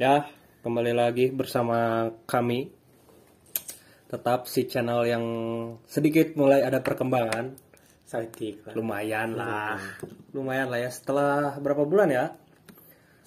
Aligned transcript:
Ya, 0.00 0.24
kembali 0.64 0.96
lagi 0.96 1.28
bersama 1.28 2.08
kami. 2.24 2.72
Tetap 4.08 4.48
si 4.48 4.64
channel 4.64 5.04
yang 5.04 5.24
sedikit 5.84 6.32
mulai 6.40 6.64
ada 6.64 6.80
perkembangan. 6.80 7.52
Lah. 8.08 8.72
Lumayan 8.72 9.36
lah. 9.36 9.76
Lumayan 10.32 10.72
lah 10.72 10.80
ya. 10.80 10.88
Setelah 10.88 11.60
berapa 11.60 11.84
bulan 11.84 12.08
ya? 12.08 12.32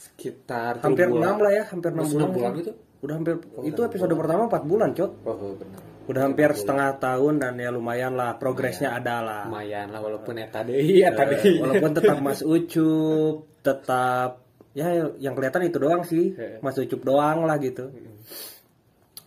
Sekitar 0.01 0.81
Hampir 0.81 1.13
dua 1.13 1.21
enam 1.21 1.45
lah 1.45 1.53
ya, 1.53 1.63
hampir 1.69 1.93
enam 1.93 2.09
Terus 2.09 2.13
bulan. 2.17 2.25
enam 2.25 2.33
bulan 2.33 2.51
gitu? 2.57 2.71
Udah 3.05 3.13
hampir 3.21 3.33
itu 3.69 3.79
episode 3.85 4.13
pertama 4.17 4.41
4 4.49 4.65
bulan, 4.65 4.89
Cot. 4.97 5.11
Oh 5.29 5.53
benar. 5.53 5.79
Udah 6.09 6.21
hampir 6.25 6.49
setengah 6.57 6.89
tahun 6.97 7.33
dan 7.37 7.53
ya 7.61 7.69
lumayan 7.69 8.17
lah 8.17 8.41
progresnya 8.41 8.97
ada 8.97 9.21
lah. 9.21 9.43
Lumayan 9.45 9.93
lah 9.93 10.01
walaupun 10.01 10.41
eta 10.41 10.65
deui 10.65 11.05
eta 11.05 11.21
deui. 11.21 11.61
Walaupun 11.61 11.91
tetap 11.93 12.17
Mas 12.17 12.41
Ucup, 12.41 13.61
tetap 13.61 14.42
ya 14.73 14.89
yang 15.17 15.33
kelihatan 15.33 15.69
itu 15.69 15.77
doang 15.77 16.01
sih, 16.03 16.33
Iya. 16.33 16.59
Mas 16.59 16.75
Ucup 16.75 17.01
doang 17.01 17.45
lah 17.45 17.57
gitu. 17.57 17.93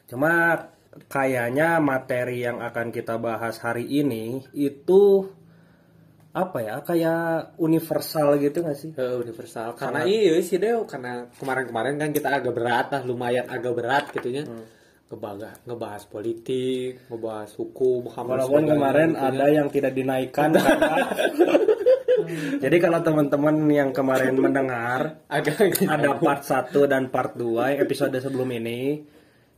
Cuma 0.07 0.67
kayaknya 1.07 1.79
materi 1.79 2.43
yang 2.43 2.63
akan 2.63 2.89
kita 2.91 3.19
bahas 3.19 3.59
hari 3.59 3.85
ini 3.85 4.43
itu 4.53 5.29
apa 6.31 6.59
ya 6.61 6.77
kayak 6.85 7.57
universal 7.57 8.37
gitu 8.37 8.61
gak 8.61 8.77
sih? 8.77 8.93
Universal 8.93 9.73
karena 9.73 10.05
iya 10.05 10.37
sih 10.41 10.61
deh 10.61 10.77
karena 10.85 11.33
kemarin-kemarin 11.33 11.97
kan 11.97 12.11
kita 12.13 12.29
agak 12.29 12.53
berat 12.53 12.87
lah 12.93 13.03
lumayan 13.03 13.49
agak 13.49 13.73
berat 13.73 14.05
gitunya 14.13 14.45
ngebahas 15.09 15.57
ngebahas 15.65 16.03
politik 16.11 17.09
ngebahas 17.09 17.51
hukum 17.57 18.11
Walaupun 18.13 18.69
kemarin 18.69 19.17
gitu 19.17 19.23
ya. 19.23 19.29
ada 19.33 19.47
yang 19.49 19.69
tidak 19.73 19.93
dinaikkan 19.97 20.51
karena 20.57 20.93
Jadi 22.61 22.77
kalau 22.83 23.01
teman-teman 23.01 23.57
yang 23.71 23.91
kemarin 23.95 24.35
mendengar 24.37 25.23
ada 25.29 26.11
part 26.19 26.43
1 26.45 26.73
dan 26.91 27.09
part 27.09 27.33
2 27.39 27.83
episode 27.83 28.17
sebelum 28.19 28.51
ini 28.53 29.03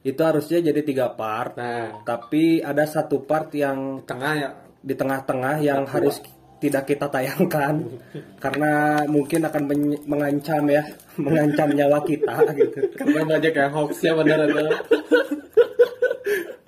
itu 0.06 0.20
harusnya 0.22 0.62
jadi 0.62 0.80
tiga 0.86 1.06
part. 1.12 1.58
Nah. 1.58 2.04
Tapi 2.06 2.62
ada 2.62 2.86
satu 2.86 3.26
part 3.26 3.50
yang 3.54 4.06
tengah 4.06 4.34
ya. 4.38 4.50
di 4.78 4.94
tengah-tengah 4.94 5.58
yang 5.58 5.82
harus 5.90 6.22
tidak 6.62 6.86
kita 6.86 7.10
tayangkan. 7.10 7.82
Karena 8.44 9.02
mungkin 9.10 9.42
akan 9.44 9.62
men- 9.66 10.02
mengancam 10.06 10.64
ya 10.70 10.86
mengancam 11.26 11.68
nyawa 11.74 11.98
kita 12.06 12.34
gitu. 12.54 12.78
Karena 12.94 13.20
banyak 13.26 13.52
yang 13.52 13.72
hoax 13.74 14.00
ya 14.06 14.12
benar 14.14 14.46
benar 14.46 14.78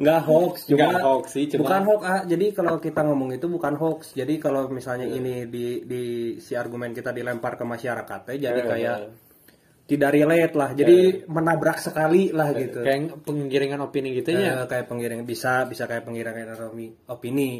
nggak 0.01 0.21
hoax 0.25 0.55
cuma 0.65 0.81
Nggak 0.89 1.03
hoax 1.03 1.25
sih, 1.31 1.45
cuma- 1.47 1.61
bukan 1.63 1.83
hoax. 1.85 2.01
Ah. 2.03 2.23
jadi 2.25 2.47
kalau 2.51 2.75
kita 2.77 3.01
ngomong 3.05 3.31
itu 3.31 3.47
bukan 3.47 3.75
hoax. 3.77 4.01
Jadi 4.13 4.35
kalau 4.37 4.67
misalnya 4.69 5.05
ini 5.05 5.45
di 5.45 5.85
di 5.85 6.03
si 6.39 6.57
argumen 6.57 6.91
kita 6.91 7.13
dilempar 7.13 7.55
ke 7.55 7.65
masyarakat 7.65 8.21
ya 8.33 8.49
jadi 8.49 8.61
Eh, 8.61 8.67
kayak 8.67 8.97
eh. 8.99 9.13
tidak 9.85 10.11
relate 10.15 10.55
lah. 10.55 10.71
Jadi 10.71 10.99
menabrak 11.27 11.79
sekali 11.79 12.31
lah 12.31 12.55
gitu. 12.55 12.81
kayak 12.81 13.21
penggiringan 13.21 13.83
opini 13.83 14.15
gitu 14.15 14.31
ya. 14.33 14.63
Eh, 14.63 14.67
kayak 14.67 14.87
penggiring 14.87 15.23
bisa 15.23 15.67
bisa 15.67 15.85
kayak 15.85 16.07
penggiringan 16.07 16.47
opini, 16.57 16.95
opini. 17.07 17.51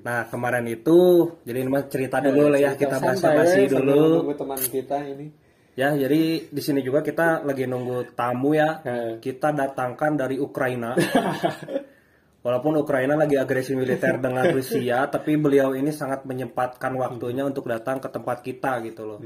Nah 0.00 0.28
kemarin 0.28 0.68
itu 0.68 0.98
jadi 1.42 1.58
ini 1.58 1.68
mah 1.68 1.88
cerita 1.88 2.20
dulu 2.20 2.52
lah 2.52 2.60
ya 2.60 2.72
kita 2.74 2.96
basa 2.96 3.32
basi 3.32 3.66
dulu. 3.66 4.28
teman 4.30 4.60
kita 4.60 4.98
ini 5.04 5.49
ya 5.78 5.94
jadi 5.94 6.50
di 6.50 6.62
sini 6.62 6.82
juga 6.82 7.00
kita 7.00 7.46
lagi 7.46 7.64
nunggu 7.66 8.14
tamu 8.14 8.54
ya. 8.56 8.82
Kita 9.22 9.54
datangkan 9.54 10.18
dari 10.18 10.36
Ukraina. 10.36 10.96
Walaupun 12.40 12.80
Ukraina 12.80 13.20
lagi 13.20 13.36
agresi 13.36 13.76
militer 13.76 14.16
dengan 14.16 14.48
Rusia 14.56 15.04
tapi 15.12 15.36
beliau 15.36 15.76
ini 15.76 15.92
sangat 15.92 16.24
menyempatkan 16.24 16.96
waktunya 16.96 17.44
untuk 17.44 17.68
datang 17.68 18.00
ke 18.00 18.08
tempat 18.08 18.40
kita 18.40 18.80
gitu 18.88 19.04
loh. 19.04 19.20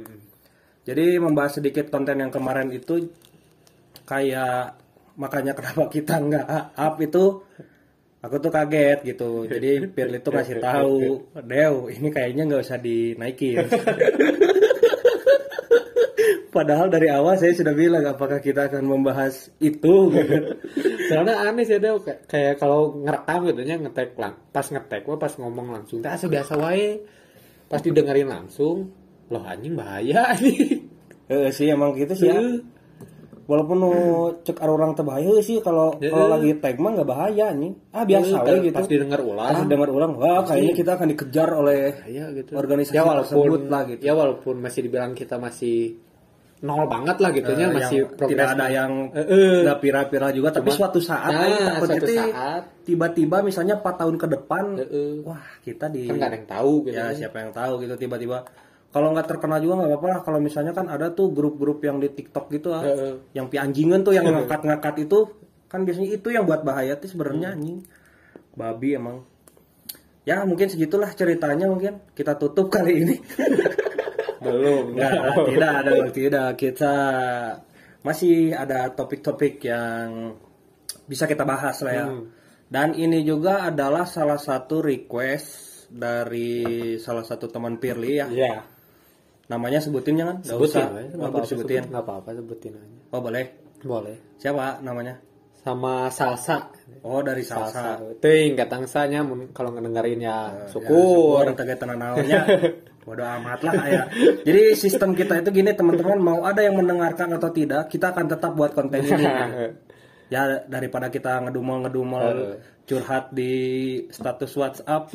Jadi 0.85 1.17
membahas 1.23 1.63
sedikit 1.63 1.89
konten 1.95 2.19
yang 2.19 2.35
kemarin 2.35 2.75
itu 2.75 3.15
kayak 4.03 4.77
makanya 5.15 5.55
kenapa 5.55 5.87
kita 5.87 6.19
nggak 6.27 6.47
up 6.75 6.95
itu? 6.99 7.25
Aku 8.25 8.41
tuh 8.41 8.51
kaget 8.51 9.05
gitu. 9.05 9.47
Jadi 9.47 9.85
Pirli 9.95 10.19
tuh 10.19 10.33
ngasih 10.35 10.57
tahu 10.59 11.29
Dew 11.45 11.75
ini 11.93 12.09
kayaknya 12.09 12.49
nggak 12.49 12.63
usah 12.67 12.81
dinaikin 12.81 13.69
padahal 16.55 16.87
dari 16.87 17.11
awal 17.11 17.35
saya 17.35 17.51
sudah 17.51 17.75
bilang 17.75 18.07
apakah 18.07 18.39
kita 18.39 18.71
akan 18.71 18.87
membahas 18.87 19.51
itu? 19.59 20.15
Soalnya 21.11 21.51
aneh 21.51 21.67
sih 21.67 21.83
deh 21.83 21.91
kayak, 22.31 22.63
kalau 22.63 22.95
ngerekam 23.03 23.51
gitu 23.51 23.61
nya 23.67 23.77
ngetek 23.83 24.15
lang 24.15 24.39
pas 24.49 24.65
ngetek 24.65 25.03
wah 25.05 25.19
pas 25.19 25.35
ngomong 25.35 25.75
langsung 25.75 25.99
tak 25.99 26.17
asa 26.17 26.31
biasa 26.31 26.55
wae. 26.57 27.03
Pas 27.67 27.83
didengerin 27.83 28.31
langsung 28.31 28.95
loh 29.27 29.43
anjing 29.43 29.75
bahaya 29.75 30.31
nih. 30.43 30.87
Eh 31.27 31.51
sih 31.51 31.67
emang 31.67 31.99
gitu 31.99 32.15
sih 32.15 32.31
ya. 32.31 32.39
Walaupun 33.45 33.77
nu 33.77 33.93
cek 34.41 34.57
orang 34.65 34.97
terbahaya 34.97 35.37
sih 35.45 35.61
kalau 35.61 35.93
kalau 36.01 36.33
lagi 36.33 36.57
tag 36.65 36.81
mah 36.81 36.97
nggak 36.97 37.09
bahaya 37.09 37.53
nih. 37.53 37.77
Ah 37.93 38.09
biasa 38.09 38.41
Pas- 38.41 38.49
we 38.57 38.73
gitu. 38.73 38.77
pas 38.81 38.89
didengar 38.89 39.21
Pas 39.21 39.29
ulang 39.29 39.69
dengar 39.69 39.89
ulang, 39.93 40.13
wah 40.17 40.41
kayaknya 40.49 40.73
kita 40.73 40.91
akan 40.97 41.09
dikejar 41.13 41.49
oleh 41.53 41.93
ya 42.09 42.33
gitu. 42.33 42.57
organisasi 42.57 42.97
ya 42.97 43.05
walaupun 43.05 43.29
tersebut 43.29 43.63
lah 43.69 43.83
gitu. 43.85 44.01
ya 44.01 44.13
walaupun 44.17 44.55
masih 44.65 44.81
dibilang 44.89 45.13
kita 45.13 45.37
masih 45.37 46.01
nol 46.65 46.89
banget 46.89 47.17
lah 47.21 47.31
gitu 47.31 47.51
Eh, 47.53 47.69
masih 47.69 48.01
progres 48.09 48.31
tidak 48.33 48.49
ada 48.57 48.67
yang 48.67 48.93
Eh, 49.13 49.21
eh. 49.21 49.55
nggak 49.63 49.79
pira-pira 49.79 50.33
juga 50.33 50.49
tapi 50.51 50.73
Cuma- 50.73 50.79
suatu 50.89 50.99
saat 50.99 51.29
Nah, 51.29 51.77
suatu 51.79 52.09
saat. 52.09 52.63
tiba-tiba 52.83 53.45
misalnya 53.45 53.77
4 53.77 54.01
tahun 54.01 54.17
ke 54.17 54.27
depan 54.33 54.65
Eh, 54.77 54.89
eh. 54.89 55.13
wah 55.21 55.45
kita 55.61 55.93
di 55.93 56.09
kan 56.09 56.17
ada 56.19 56.35
yang 56.35 56.49
tahu 56.49 56.73
gitu 56.83 56.97
ya 56.97 57.13
siapa 57.13 57.37
yang 57.39 57.53
tahu 57.53 57.73
gitu 57.79 57.95
tiba-tiba. 57.95 58.39
Kalau 58.89 59.11
nggak 59.11 59.27
terkenal 59.27 59.59
juga 59.59 59.75
nggak 59.77 59.91
apa-apa 59.91 60.07
lah 60.09 60.21
kalau 60.23 60.39
misalnya 60.39 60.71
kan 60.71 60.87
ada 60.87 61.11
tuh 61.11 61.29
grup-grup 61.29 61.83
yang 61.83 61.99
di 61.99 62.09
TikTok 62.09 62.49
gitu 62.49 62.71
ah 62.71 62.81
Heeh. 62.81 63.29
yang 63.33 63.47
pianjingan 63.47 64.01
tuh 64.01 64.15
yang 64.15 64.25
ngangkat-ngangkat 64.25 65.05
itu 65.05 65.19
kan 65.67 65.83
biasanya 65.83 66.11
itu 66.13 66.29
yang 66.31 66.43
buat 66.43 66.63
bahaya 66.63 66.95
tuh 66.95 67.07
sebenarnya 67.09 67.53
anjing. 67.53 67.83
Babi 68.55 68.95
emang. 68.95 69.27
Ya 70.23 70.41
mungkin 70.43 70.71
segitulah 70.71 71.11
ceritanya 71.11 71.67
mungkin. 71.67 72.01
Kita 72.15 72.33
tutup 72.35 72.71
kali 72.71 73.03
ini 73.03 73.17
belum. 74.45 74.85
Nggak, 74.97 75.13
tidak 75.49 75.71
ada 75.81 75.93
tidak. 76.13 76.49
Kita 76.61 76.95
masih 78.05 78.53
ada 78.53 78.93
topik-topik 78.93 79.65
yang 79.65 80.37
bisa 81.09 81.25
kita 81.25 81.49
bahas 81.49 81.81
lah 81.81 81.95
ya. 81.95 82.07
Dan 82.69 82.97
ini 82.97 83.25
juga 83.25 83.69
adalah 83.69 84.05
salah 84.05 84.41
satu 84.41 84.85
request 84.85 85.87
dari 85.89 86.97
salah 87.01 87.23
satu 87.25 87.49
teman 87.49 87.77
Pirli 87.81 88.13
ya. 88.21 88.27
Ya 88.29 88.75
namanya 89.49 89.79
sebutin 89.81 90.17
jangan? 90.17 90.37
Nggak 90.41 90.57
sebutin 90.57 90.85
usah. 90.85 90.87
Nggak 90.89 91.29
apa-apa 91.29 91.47
sebutin. 91.47 91.77
sebut- 91.77 91.91
nggak 91.93 92.05
apa-apa 92.05 92.31
sebutin 92.37 92.73
aja. 92.81 92.97
Oh 93.13 93.21
boleh? 93.21 93.45
Boleh. 93.85 94.17
Siapa 94.41 94.81
namanya? 94.81 95.15
Sama 95.65 96.13
salsa. 96.13 96.69
Oh 97.01 97.25
dari 97.25 97.41
salsa, 97.41 97.97
Ting 98.21 98.53
katangsanya 98.53 99.25
kalau 99.57 99.73
ngedengerin 99.73 100.21
ya 100.21 100.69
syukur. 100.69 101.41
syukur. 101.41 101.57
tegak 101.57 101.81
tenanaunya 101.81 102.41
bodoh 103.05 103.29
amat 103.39 103.61
lah 103.63 103.85
ya. 103.85 104.03
Jadi 104.43 104.63
sistem 104.75 105.13
kita 105.13 105.39
itu 105.39 105.53
gini 105.53 105.71
teman-teman 105.71 106.19
mau 106.19 106.41
ada 106.43 106.61
yang 106.61 106.75
mendengarkan 106.75 107.33
atau 107.33 107.49
tidak 107.49 107.87
kita 107.87 108.11
akan 108.11 108.27
tetap 108.27 108.53
buat 108.53 108.73
konten 108.73 109.01
ini. 109.01 109.25
Ya 110.33 110.65
daripada 110.65 111.13
kita 111.13 111.37
ngedumel-ngedumel 111.47 112.57
curhat 112.89 113.29
di 113.37 113.53
status 114.09 114.57
WhatsApp 114.57 115.13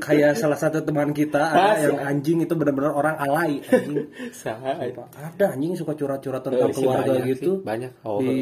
kayak 0.00 0.40
salah 0.40 0.56
satu 0.56 0.80
teman 0.80 1.12
kita 1.12 1.52
ada 1.52 1.76
yang 1.76 2.00
anjing 2.00 2.40
itu 2.40 2.56
benar-benar 2.56 2.96
orang 2.96 3.20
alay 3.20 3.60
anjing. 3.60 4.08
Ada 5.36 5.52
anjing 5.52 5.76
suka 5.76 5.92
curhat-curhat 5.92 6.48
tentang 6.48 6.72
Eh, 6.72 6.74
keluarga 6.74 7.12
banyak 7.12 7.28
gitu. 7.28 7.60
sih, 7.60 7.64
banyak. 7.64 7.90
Oh, 8.08 8.18
di 8.24 8.40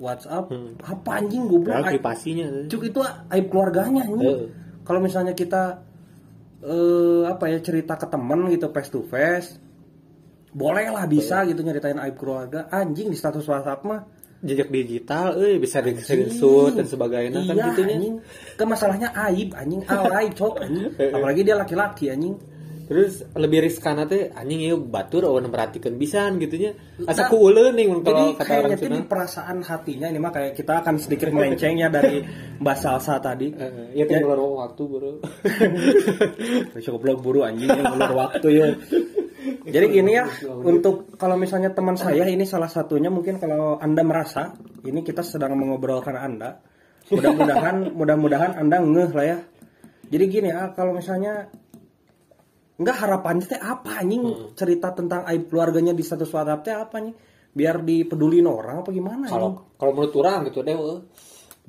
WhatsApp 0.00 0.48
apa 0.82 1.10
anjing 1.20 1.52
goblok. 1.52 1.84
Ya, 1.84 1.92
privasinya. 1.94 2.46
Cuk 2.72 2.82
itu 2.88 3.00
aib 3.04 3.46
keluarganya 3.52 4.08
anjing. 4.08 4.24
Heeh. 4.24 4.48
Kalau 4.88 5.00
misalnya 5.04 5.36
kita 5.36 5.84
eh 6.64 7.22
apa 7.28 7.44
ya 7.52 7.60
cerita 7.60 8.00
ke 8.00 8.08
temen 8.08 8.48
gitu 8.48 8.72
face 8.72 8.90
to 8.90 9.04
face. 9.04 9.60
Boleh 10.54 10.88
lah 10.88 11.04
bisa 11.04 11.44
gitu 11.44 11.60
nyeritain 11.60 11.98
aib 12.00 12.16
keluarga. 12.16 12.70
Anjing 12.72 13.10
di 13.10 13.16
status 13.18 13.44
WhatsApp 13.44 13.84
mah. 13.84 14.00
Jejak 14.44 14.68
digital, 14.68 15.40
eh 15.40 15.56
bisa 15.56 15.80
di 15.80 15.96
screenshot 15.96 16.76
dan 16.76 16.84
sebagainya 16.84 17.48
kan 17.48 17.56
iya, 17.56 17.64
gitunya. 17.72 17.96
anjing. 17.96 18.14
Ke 18.60 18.64
masalahnya 18.68 19.08
aib 19.32 19.56
anjing. 19.56 19.82
Alay 19.88 20.26
cok 20.36 20.54
anjing. 20.60 20.92
Apalagi 21.16 21.40
dia 21.42 21.56
laki-laki 21.56 22.12
anjing 22.12 22.36
Terus 22.84 23.24
lebih 23.32 23.64
riskan 23.64 24.04
teh 24.04 24.28
anjing 24.36 24.60
ieu 24.60 24.76
batur 24.76 25.24
awan 25.24 25.48
memperhatikan 25.48 25.96
bisan 25.96 26.36
gitunya. 26.36 26.76
Asa 27.08 27.32
ku 27.32 27.48
uleuh 27.48 27.72
nih 27.72 27.88
kalau 28.04 28.36
kata 28.36 28.52
orang 28.60 28.76
di 28.76 29.02
perasaan 29.08 29.64
hatinya 29.64 30.06
ini 30.12 30.20
mah 30.20 30.32
kayak 30.32 30.52
kita 30.52 30.84
akan 30.84 31.00
sedikit 31.00 31.32
melenceng 31.32 31.80
ya 31.80 31.88
dari 31.88 32.20
Mbak 32.60 32.76
Salsa 32.76 33.16
tadi 33.18 33.50
Heeh, 33.56 33.96
Iya 33.96 34.04
teh 34.04 34.20
ngeluar 34.20 34.68
waktu, 34.68 34.82
Bro. 34.84 35.10
Bisa 36.76 36.90
goblok 36.92 37.18
buru 37.24 37.40
anjing 37.42 37.72
ulur 37.72 38.12
waktu 38.12 38.48
ya. 38.52 38.66
Jadi 39.74 39.86
gini 39.92 40.12
ya, 40.16 40.28
untuk 40.44 41.16
kalau 41.16 41.36
misalnya 41.40 41.72
teman 41.72 41.96
saya 41.96 42.28
ini 42.28 42.44
salah 42.44 42.68
satunya 42.68 43.08
mungkin 43.08 43.40
kalau 43.40 43.80
Anda 43.80 44.04
merasa 44.04 44.52
ini 44.84 45.00
kita 45.00 45.24
sedang 45.24 45.56
mengobrolkan 45.56 46.16
Anda, 46.16 46.60
mudah-mudahan 47.08 47.76
mudah-mudahan 47.98 48.60
Anda 48.60 48.76
ngeh 48.80 49.10
lah 49.12 49.24
ya. 49.24 49.38
Jadi 50.08 50.24
gini 50.28 50.48
ya, 50.52 50.72
kalau 50.76 50.96
misalnya 50.96 51.48
enggak 52.80 52.96
harapannya 53.00 53.44
teh 53.46 53.60
apa 53.60 54.02
anjing? 54.02 54.54
Cerita 54.58 54.90
tentang 54.94 55.22
aib 55.30 55.46
keluarganya 55.50 55.94
di 55.94 56.02
status 56.02 56.30
WhatsApp 56.30 56.62
teh 56.66 56.74
apa 56.74 56.94
anjing? 56.98 57.16
biar 57.54 57.86
dipedulin 57.86 58.50
orang 58.50 58.82
apa 58.82 58.90
gimana 58.90 59.30
kalau 59.30 59.78
kalau 59.78 59.94
menurut 59.94 60.10
orang 60.18 60.50
gitu 60.50 60.66
deh 60.66 60.74
eh. 60.74 61.00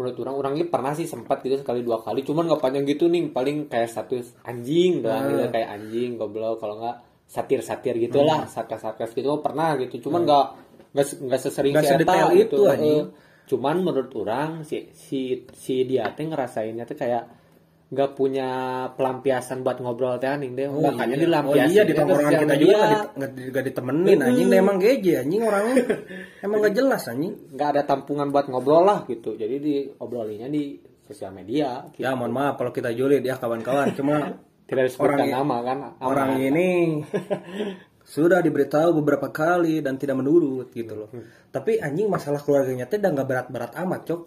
menurut 0.01 0.17
orang 0.25 0.35
orang 0.41 0.53
ini 0.57 0.65
pernah 0.65 0.97
sih 0.97 1.05
sempat 1.05 1.45
gitu 1.45 1.61
sekali 1.61 1.85
dua 1.85 2.01
kali. 2.01 2.25
Cuman 2.25 2.49
nggak 2.49 2.57
panjang 2.57 2.89
gitu 2.89 3.05
nih 3.05 3.29
paling 3.29 3.69
kayak 3.69 3.87
status 3.93 4.33
anjing 4.43 5.05
doang 5.05 5.29
gitu 5.29 5.45
kayak 5.53 5.69
anjing 5.71 6.17
goblok. 6.17 6.57
Kalau 6.57 6.81
nggak 6.81 6.97
satir 7.29 7.61
satir 7.61 7.95
gitulah 8.01 8.49
sarkas 8.49 8.81
sarkas 8.81 9.13
gitu. 9.13 9.29
Pernah 9.45 9.77
gitu. 9.77 10.09
Cuman 10.09 10.25
nggak 10.25 10.45
nggak 10.95 11.05
se- 11.05 11.19
nggak 11.21 11.39
sesering 11.39 11.73
Nggak 11.77 11.85
si 11.85 11.93
Eta 12.01 12.13
gitu 12.33 12.55
itu, 12.57 12.61
anjing. 12.65 13.05
cuman 13.45 13.75
menurut 13.83 14.11
orang 14.17 14.49
si 14.65 14.89
si 14.97 15.45
si 15.53 15.85
dia 15.85 16.09
teh 16.17 16.25
ngerasainnya 16.25 16.87
tuh 16.89 16.97
kayak 16.97 17.23
nggak 17.85 18.17
punya 18.17 18.49
pelampiasan 18.97 19.61
buat 19.61 19.77
ngobrol 19.77 20.17
teh 20.17 20.25
anjing 20.25 20.57
deh. 20.57 20.65
Makanya 20.65 21.15
iya. 21.15 21.23
dilampiasin 21.29 21.69
oh 21.69 21.73
iya 21.77 21.83
di 21.85 21.93
tongkrongan 21.93 22.31
kita 22.41 22.55
juga 22.57 22.75
nggak 23.13 23.31
di- 23.31 23.37
di- 23.37 23.49
nggak 23.53 23.65
ditemenin 23.69 24.19
anjing. 24.25 24.47
Deh 24.49 24.59
emang 24.59 24.77
geje 24.81 25.13
anjing 25.21 25.41
orangnya. 25.45 25.75
Emang 26.45 26.57
nggak 26.65 26.73
jelas 26.73 27.01
anjing. 27.05 27.33
Nggak 27.53 27.69
ada 27.77 27.81
tampungan 27.85 28.27
buat 28.33 28.45
ngobrol 28.49 28.83
lah 28.83 28.99
gitu. 29.05 29.37
Jadi 29.37 29.55
diobrolinya 29.61 30.49
di 30.49 30.81
sosial 31.05 31.29
media 31.29 31.85
gitu. 31.93 32.01
ya 32.01 32.17
mohon 32.17 32.33
maaf 32.33 32.57
kalau 32.57 32.73
kita 32.73 32.89
julid 32.89 33.21
ya 33.21 33.37
kawan-kawan. 33.37 33.93
Cuma 33.93 34.33
tidak 34.69 34.89
disebutkan 34.89 35.21
Orang- 35.21 35.33
nama 35.37 35.57
kan? 35.61 35.77
Aman. 36.01 36.05
orang 36.09 36.31
ini 36.41 36.69
sudah 38.05 38.41
diberitahu 38.41 38.97
beberapa 39.01 39.29
kali 39.29 39.81
dan 39.85 39.97
tidak 39.97 40.17
menurut 40.17 40.73
gitu 40.73 41.05
loh. 41.05 41.09
Tapi 41.53 41.77
anjing 41.77 42.09
masalah 42.09 42.41
keluarganya 42.41 42.89
teh 42.89 42.97
udah 42.97 43.11
nggak 43.13 43.29
berat-berat 43.29 43.71
amat 43.77 44.01
cok. 44.09 44.21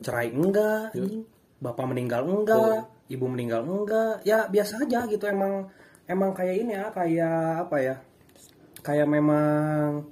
Cerai 0.00 0.32
enggak 0.32 0.96
anjing. 0.96 1.35
Bapak 1.58 1.84
meninggal 1.88 2.22
enggak? 2.24 2.86
Ibu 3.08 3.24
meninggal 3.26 3.62
enggak? 3.64 4.22
Ya 4.26 4.44
biasa 4.46 4.82
aja 4.84 5.06
gitu 5.06 5.24
emang 5.26 5.70
emang 6.06 6.30
kayak 6.32 6.56
ini 6.62 6.72
ya 6.74 6.90
kayak 6.90 7.66
apa 7.66 7.76
ya 7.82 7.94
kayak 8.82 9.08
memang 9.10 10.06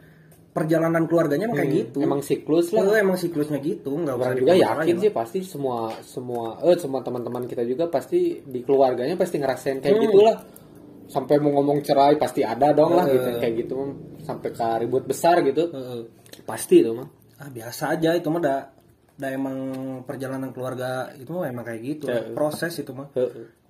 perjalanan 0.55 1.11
keluarganya 1.11 1.51
emang 1.51 1.59
kayak 1.59 1.71
gitu. 1.75 1.99
emang 1.99 2.21
siklus 2.23 2.71
lah. 2.71 2.87
Emang 2.95 3.19
siklusnya 3.19 3.59
gitu 3.59 3.91
nggak 3.91 4.15
orang 4.15 4.39
juga 4.39 4.55
yakin 4.55 4.95
lah. 4.95 5.03
sih 5.03 5.11
pasti 5.11 5.39
semua 5.43 5.91
semua 6.07 6.63
eh 6.63 6.79
semua 6.79 7.03
teman-teman 7.03 7.43
kita 7.51 7.67
juga 7.67 7.91
pasti 7.91 8.39
di 8.47 8.63
keluarganya 8.63 9.19
pasti 9.19 9.43
ngerasain 9.43 9.83
kayak 9.83 9.95
Hmm. 9.95 10.05
gitulah. 10.07 10.37
Sampai 11.05 11.37
mau 11.37 11.53
ngomong 11.61 11.85
cerai 11.85 12.17
pasti 12.17 12.41
ada 12.41 12.71
dong 12.73 12.95
lah 12.97 13.05
gitu. 13.11 13.29
Kayak 13.37 13.55
gitu 13.67 13.75
sampai 14.25 14.49
ke 14.55 14.67
ribut 14.81 15.05
besar 15.05 15.43
gitu. 15.43 15.69
Heeh. 15.71 16.03
pasti 16.43 16.83
itu 16.83 16.91
mah 16.93 17.07
ah 17.39 17.49
biasa 17.49 17.95
aja 17.95 18.11
itu 18.15 18.27
mah 18.29 18.43
dah 18.43 18.59
dah 19.15 19.31
emang 19.31 19.57
perjalanan 20.03 20.51
keluarga 20.51 21.15
itu 21.15 21.31
emang 21.47 21.63
kayak 21.63 21.81
gitu. 21.87 22.07
Proses 22.35 22.75
itu 22.83 22.91
mah. 22.91 23.15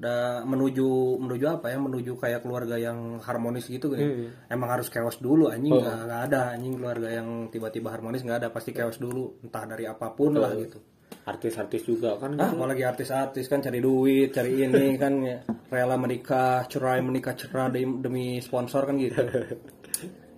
Udah 0.01 0.41
menuju 0.43 1.21
menuju 1.21 1.45
apa 1.61 1.69
ya? 1.69 1.77
Menuju 1.77 2.17
kayak 2.17 2.41
keluarga 2.43 2.81
yang 2.81 3.21
harmonis 3.21 3.69
gitu 3.69 3.93
kan 3.93 4.01
Hmm. 4.01 4.29
emang 4.49 4.73
harus 4.73 4.89
chaos 4.89 5.21
dulu 5.21 5.53
anjing. 5.53 5.77
Nggak 5.77 5.99
nggak 6.09 6.23
ada 6.33 6.41
anjing. 6.57 6.75
Keluarga 6.81 7.09
yang 7.13 7.29
tiba-tiba 7.53 7.93
harmonis 7.93 8.25
nggak 8.25 8.39
ada. 8.41 8.49
Pasti 8.49 8.73
chaos 8.73 8.97
dulu 8.97 9.45
entah 9.45 9.65
dari 9.69 9.85
apa 9.85 10.17
pun 10.17 10.33
lah 10.33 10.57
gitu. 10.57 10.81
Artis-artis 11.25 11.85
juga 11.85 12.17
kan 12.21 12.37
ah 12.37 12.53
apalagi 12.53 12.85
artis-artis 12.85 13.49
kan 13.49 13.61
cari 13.61 13.81
duit 13.81 14.33
cari 14.33 14.61
ini 14.61 14.93
kan 15.03 15.13
ya, 15.25 15.41
rela 15.73 15.97
menikah 15.97 16.69
cerai 16.69 17.01
menikah 17.01 17.33
cerai 17.33 17.71
demi 18.01 18.41
sponsor 18.41 18.89
kan 18.89 18.97
gitu. 18.97 19.21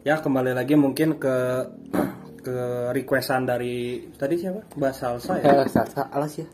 Ya 0.07 0.23
kembali 0.23 0.55
lagi 0.55 0.79
mungkin 0.79 1.19
ke 1.19 1.67
ke 2.47 2.59
requestan 2.93 3.43
dari 3.43 3.75
tadi 4.13 4.35
siapa? 4.37 4.71
Mbak 4.73 4.93
Salsa 4.93 5.33
ya? 5.37 5.45
Eh, 5.57 5.67
Sasa, 5.67 6.07
alas 6.09 6.33
ya. 6.37 6.47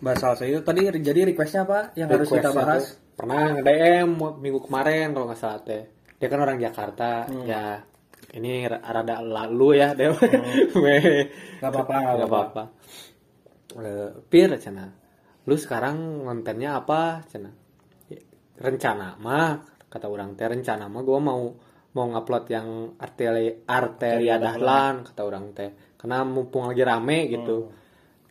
Mbak 0.00 0.16
Salsa 0.16 0.42
itu 0.42 0.60
tadi 0.60 0.88
jadi 0.88 1.20
requestnya 1.24 1.62
apa 1.62 1.92
yang 1.94 2.08
harus 2.08 2.28
kita 2.28 2.48
bahas? 2.50 2.82
tuh 2.82 3.12
pernah 3.14 3.52
nge-DM 3.52 4.08
minggu 4.34 4.60
kemarin 4.62 5.12
kalau 5.12 5.28
nggak 5.28 5.36
salah 5.36 5.60
teh. 5.60 5.84
Dia 6.16 6.28
kan 6.28 6.40
orang 6.40 6.56
Jakarta 6.56 7.28
Hmm. 7.28 7.44
ya 7.44 7.84
ini 8.32 8.64
ra- 8.64 8.80
rada 8.82 9.20
lalu 9.20 9.78
ya 9.78 9.92
deh 9.92 10.08
Weh. 10.82 11.28
Gak 11.60 11.68
apa-apa, 11.68 11.94
gak 12.16 12.26
apa-apa. 12.26 12.62
Eh, 13.74 14.10
pir 14.24 14.48
cina 14.56 14.86
lu 15.44 15.54
sekarang 15.54 16.24
kontennya 16.24 16.80
apa 16.80 17.20
cina? 17.26 17.52
Rencana 18.54 19.18
mah 19.18 19.60
kata 19.86 20.06
orang 20.06 20.34
teh 20.34 20.46
rencana 20.46 20.86
mah 20.86 21.02
gue 21.02 21.18
mau 21.20 21.42
mau 21.94 22.10
ngupload 22.10 22.44
yang 22.50 22.68
arteri 22.98 23.64
arteria 23.64 24.36
dahlan. 24.38 25.06
Kata 25.06 25.22
orang 25.22 25.54
teh. 25.54 25.70
Karena 25.94 26.26
mumpung 26.26 26.68
lagi 26.68 26.82
rame 26.82 27.30
gitu. 27.30 27.70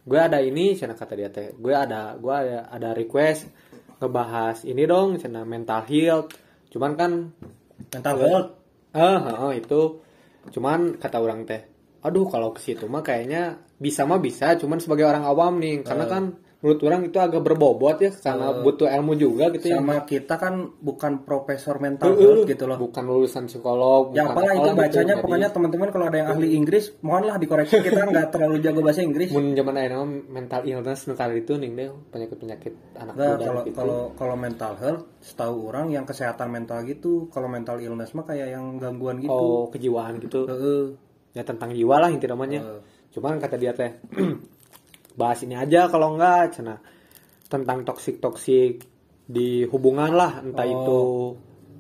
Gue 0.03 0.19
ada 0.19 0.43
ini 0.43 0.75
cina 0.75 0.93
kata 0.93 1.13
dia 1.15 1.31
teh. 1.31 1.55
Gue 1.55 1.71
ada 1.71 2.19
gue 2.19 2.33
ada, 2.33 2.67
ada 2.67 2.89
request 2.91 3.47
ngebahas 4.03 4.67
ini 4.67 4.83
dong 4.83 5.15
cina 5.15 5.47
mental 5.47 5.87
health. 5.87 6.35
Cuman 6.67 6.91
kan 6.99 7.11
mental 7.91 8.15
health? 8.19 8.49
Ah 8.91 9.47
ah, 9.47 9.53
itu. 9.55 10.03
Cuman 10.51 10.99
kata 10.99 11.17
orang 11.23 11.47
teh 11.47 11.73
aduh 12.03 12.27
kalau 12.27 12.51
ke 12.51 12.59
situ 12.59 12.83
mah 12.91 12.99
kayaknya 12.99 13.63
bisa 13.79 14.03
mah 14.03 14.19
bisa 14.19 14.59
cuman 14.59 14.83
sebagai 14.83 15.07
orang 15.07 15.23
awam 15.23 15.55
nih. 15.63 15.87
Karena 15.87 16.05
kan 16.05 16.35
menurut 16.63 16.79
orang 16.87 17.01
itu 17.11 17.17
agak 17.19 17.43
berbobot 17.43 17.99
ya 17.99 18.11
karena 18.15 18.63
butuh 18.63 18.87
ilmu 18.87 19.19
juga 19.19 19.51
gitu 19.51 19.67
ya. 19.67 19.83
sama 19.83 20.07
kita 20.07 20.39
kan 20.39 20.71
bukan 20.79 21.27
profesor 21.27 21.75
mental 21.75 22.15
health 22.15 22.47
gitu 22.47 22.63
loh. 22.71 22.79
Bukan 22.79 23.03
lulusan 23.03 23.51
psikolog 23.51 24.15
ya 24.15 24.31
apalah 24.31 24.55
itu 24.55 24.71
gitu. 24.71 24.79
bacanya 24.79 25.15
Jadi, 25.19 25.23
pokoknya 25.27 25.49
teman-teman 25.51 25.89
kalau 25.91 26.05
ada 26.07 26.17
yang 26.23 26.29
ahli 26.31 26.55
Inggris 26.55 26.95
mohonlah 27.03 27.35
dikoreksi 27.35 27.83
kita 27.83 28.07
nggak 28.07 28.31
terlalu 28.31 28.63
jago 28.63 28.79
bahasa 28.79 29.03
Inggris. 29.03 29.35
Mun 29.35 29.51
zaman 29.51 29.75
ayeuna 29.75 30.07
mental 30.07 30.61
illness 30.63 31.03
nu 31.11 31.19
kali 31.19 31.43
itu 31.43 31.51
nih 31.59 31.69
deh 31.75 31.91
penyakit 32.15 32.37
penyakit 32.39 32.73
anak 32.95 33.13
muda 33.19 33.35
kalau 33.43 33.61
gitu. 33.67 33.75
kalau 33.75 33.99
kalau 34.15 34.35
mental 34.39 34.73
health 34.79 35.03
setahu 35.19 35.67
orang 35.67 35.91
yang 35.91 36.07
kesehatan 36.07 36.47
mental 36.47 36.79
gitu 36.87 37.27
kalau 37.27 37.51
mental 37.51 37.75
illness 37.83 38.15
mah 38.15 38.23
kayak 38.23 38.55
yang 38.55 38.79
gangguan 38.79 39.19
gitu. 39.19 39.35
Oh 39.35 39.67
kejiwaan 39.67 40.23
gitu. 40.23 40.47
Heeh. 40.47 40.95
ya 41.35 41.43
tentang 41.43 41.75
jiwa 41.75 41.99
lah 41.99 42.07
inti 42.07 42.23
namanya. 42.23 42.63
Heeh. 42.63 42.81
cuman 43.13 43.37
kata 43.37 43.61
dia 43.61 43.75
teh 43.77 43.93
bahas 45.13 45.41
ini 45.45 45.53
aja 45.57 45.87
kalau 45.89 46.17
enggak 46.17 46.57
cina 46.57 46.81
tentang 47.49 47.85
toksik 47.85 48.17
toksik 48.17 48.85
di 49.23 49.63
hubungan 49.69 50.11
lah 50.11 50.41
entah 50.41 50.65
Oh. 50.67 50.73
itu 50.73 50.99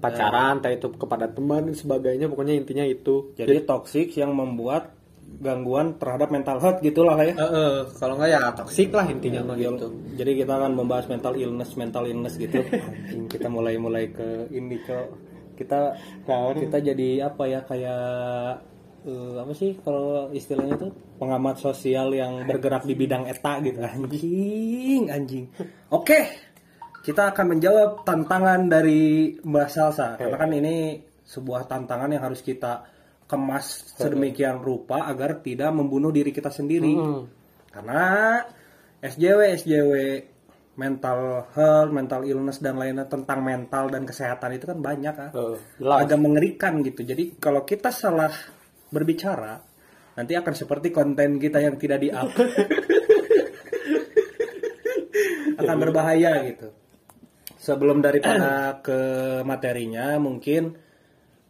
pacaran 0.03 0.59
entah 0.59 0.71
itu 0.71 0.91
kepada 0.99 1.31
teman 1.31 1.71
dan 1.71 1.75
sebagainya 1.75 2.27
pokoknya 2.27 2.59
intinya 2.59 2.83
itu. 2.83 3.31
Jadi 3.39 3.63
toxic 3.63 4.11
yang 4.19 4.35
membuat 4.35 4.91
gangguan 5.39 5.97
terhadap 5.97 6.29
mental 6.29 6.59
health 6.59 6.83
gitulah 6.83 7.15
ya. 7.23 7.33
Heeh, 7.33 7.89
kalau 7.97 8.19
enggak 8.19 8.31
ya 8.35 8.41
toksik 8.53 8.91
lah 8.93 9.07
intinya 9.07 9.41
mah 9.47 9.55
gitu. 9.57 9.87
jadi 10.13 10.31
kita 10.43 10.53
akan 10.59 10.71
membahas 10.77 11.07
mental 11.09 11.33
illness 11.39 11.73
mental 11.79 12.03
illness 12.05 12.35
gitu. 12.37 12.61
Kita 13.33 13.47
mulai 13.47 13.79
mulai 13.79 14.11
ke 14.11 14.51
ini 14.53 14.77
cok. 14.83 15.07
Kita 15.57 15.79
kita 16.59 16.77
jadi 16.81 17.29
apa 17.29 17.43
ya 17.49 17.59
kayak 17.63 18.72
eh, 19.03 19.35
apa 19.39 19.53
sih 19.55 19.77
kalau 19.83 20.31
istilahnya 20.31 20.75
tuh? 20.79 20.91
Pengamat 21.19 21.59
sosial 21.59 22.11
yang 22.15 22.47
bergerak 22.47 22.87
di 22.87 22.95
bidang 22.95 23.27
eta 23.27 23.59
gitu. 23.63 23.79
Anjing 23.83 25.11
anjing. 25.11 25.45
Oke 25.91 26.51
kita 27.03 27.35
akan 27.35 27.45
menjawab 27.59 28.07
tantangan 28.07 28.71
dari 28.71 29.35
Mbak 29.43 29.67
Salsa. 29.67 30.15
Karena 30.15 30.39
kan 30.39 30.51
ini 30.55 31.03
sebuah 31.27 31.67
tantangan 31.67 32.15
yang 32.15 32.23
harus 32.23 32.39
kita 32.39 32.87
kemas 33.27 33.95
sedemikian 33.99 34.63
rupa 34.63 35.03
agar 35.11 35.43
tidak 35.43 35.75
membunuh 35.75 36.15
diri 36.15 36.31
kita 36.31 36.47
sendiri. 36.47 36.95
Karena 37.67 38.39
SJW 39.03 39.39
SJW 39.59 39.93
mental 40.79 41.51
health, 41.53 41.91
mental 41.91 42.23
illness 42.23 42.63
dan 42.63 42.79
lainnya 42.79 43.05
tentang 43.05 43.43
mental 43.43 43.91
dan 43.91 44.07
kesehatan 44.07 44.55
itu 44.55 44.65
kan 44.71 44.79
banyak. 44.79 45.15
Heeh, 45.35 45.57
jelas. 45.83 45.97
Agak 46.07 46.19
mengerikan 46.23 46.79
gitu. 46.87 47.03
Jadi 47.03 47.35
kalau 47.35 47.67
kita 47.67 47.91
salah 47.91 48.31
berbicara 48.93 49.57
nanti 50.13 50.37
akan 50.37 50.53
seperti 50.53 50.93
konten 50.93 51.41
kita 51.41 51.57
yang 51.57 51.73
tidak 51.75 51.97
di 51.97 52.13
up. 52.13 52.29
akan 55.57 55.77
berbahaya 55.79 56.43
gitu. 56.47 56.69
Sebelum 57.57 58.03
daripada 58.03 58.77
ke 58.83 58.99
materinya 59.41 60.19
mungkin 60.19 60.75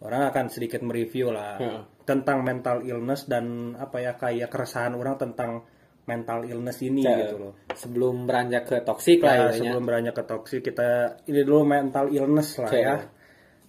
orang 0.04 0.30
akan 0.30 0.46
sedikit 0.52 0.84
mereview 0.86 1.34
lah 1.34 1.58
Heeh. 1.58 1.82
tentang 2.06 2.44
mental 2.46 2.84
illness 2.84 3.26
dan 3.26 3.74
apa 3.74 3.98
ya 3.98 4.14
kayak 4.14 4.52
keresahan 4.52 4.94
orang 4.94 5.16
tentang 5.18 5.64
mental 6.04 6.44
illness 6.44 6.84
ini 6.84 7.08
Ya, 7.08 7.16
gitu 7.24 7.36
loh. 7.40 7.54
sebelum 7.72 8.28
beranjak 8.28 8.68
ke 8.68 8.78
toksik 8.84 9.24
lah 9.24 9.48
ya 9.48 9.56
sebelum 9.56 9.88
beranjak 9.88 10.20
ke 10.20 10.24
toksik 10.28 10.62
kita 10.62 11.24
ini 11.32 11.48
dulu 11.48 11.64
mental 11.64 12.12
illness 12.12 12.60
lah 12.60 12.72
ya. 12.76 12.96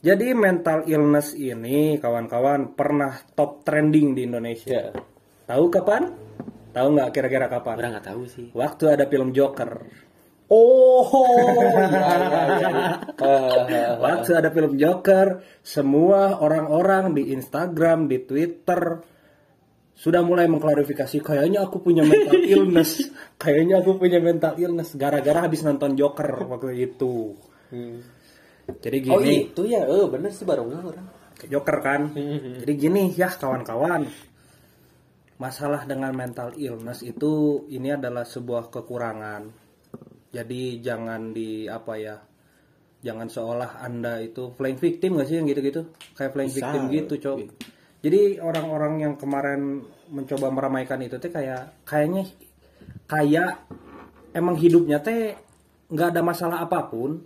Jadi 0.04 0.37
mental 0.37 0.84
illness 0.84 1.32
ini 1.32 1.96
kawan-kawan 1.96 2.76
pernah 2.76 3.16
top 3.32 3.64
trending 3.64 4.12
di 4.12 4.28
Indonesia. 4.28 4.68
ya 4.68 4.92
Tahu 5.49 5.64
kapan? 5.73 6.12
Tahu 6.76 6.87
nggak 6.92 7.08
kira-kira 7.08 7.49
kapan? 7.49 7.80
orang 7.80 7.92
nggak 7.96 8.06
tahu 8.12 8.23
sih 8.28 8.46
Waktu 8.52 8.84
ada 9.00 9.08
film 9.08 9.32
Joker. 9.32 9.70
oh 10.52 11.08
iya, 11.88 12.12
iya, 12.61 12.68
iya. 13.64 13.84
Waktu 14.04 14.30
ada 14.37 14.52
film 14.52 14.76
Joker, 14.76 15.40
semua 15.64 16.37
orang-orang 16.37 17.16
di 17.16 17.32
Instagram, 17.32 18.04
di 18.04 18.20
Twitter 18.28 19.00
sudah 19.94 20.20
mulai 20.20 20.50
mengklarifikasi 20.50 21.23
kayaknya 21.23 21.64
aku 21.64 21.80
punya 21.80 22.04
mental 22.04 22.44
illness. 22.52 23.08
kayaknya 23.40 23.80
aku 23.80 23.96
punya 23.96 24.20
mental 24.20 24.58
illness 24.61 24.92
gara-gara 25.00 25.49
habis 25.49 25.64
nonton 25.64 25.96
Joker 25.96 26.44
waktu 26.44 26.92
itu. 26.92 27.32
Hmm. 27.73 28.04
Jadi 28.64 28.97
oh 29.12 29.21
gini, 29.21 29.49
itu 29.52 29.62
ya 29.68 29.85
eh 29.85 30.06
bener 30.09 30.30
sih 30.33 30.49
baru 30.49 30.64
nggak 30.64 30.83
orang 30.85 31.06
Joker 31.44 31.78
kan. 31.85 32.00
Jadi 32.62 32.73
gini 32.76 33.12
ya 33.12 33.28
kawan-kawan. 33.33 34.33
masalah 35.35 35.83
dengan 35.83 36.14
mental 36.14 36.54
illness 36.54 37.02
itu 37.02 37.66
ini 37.66 37.90
adalah 37.90 38.23
sebuah 38.23 38.71
kekurangan. 38.71 39.50
Jadi 40.30 40.78
jangan 40.78 41.35
di 41.35 41.66
apa 41.66 41.92
ya? 41.99 42.16
Jangan 43.02 43.28
seolah 43.28 43.83
Anda 43.83 44.23
itu 44.23 44.54
playing 44.54 44.78
victim 44.78 45.18
gak 45.18 45.28
sih 45.28 45.42
yang 45.42 45.50
gitu-gitu? 45.50 45.90
Kayak 46.14 46.33
playing 46.38 46.52
Bisa. 46.54 46.59
victim 46.62 46.83
gitu, 46.87 47.14
Cok. 47.18 47.38
Jadi 48.04 48.38
orang-orang 48.38 48.94
yang 49.02 49.14
kemarin 49.18 49.83
mencoba 50.12 50.54
meramaikan 50.54 51.02
itu 51.02 51.18
teh 51.18 51.33
kayak 51.35 51.83
kayaknya 51.83 52.30
kayak 53.11 53.64
emang 54.37 54.54
hidupnya 54.54 55.02
teh 55.02 55.35
nggak 55.88 56.09
ada 56.14 56.23
masalah 56.23 56.59
apa 56.62 56.85
pun, 56.88 57.25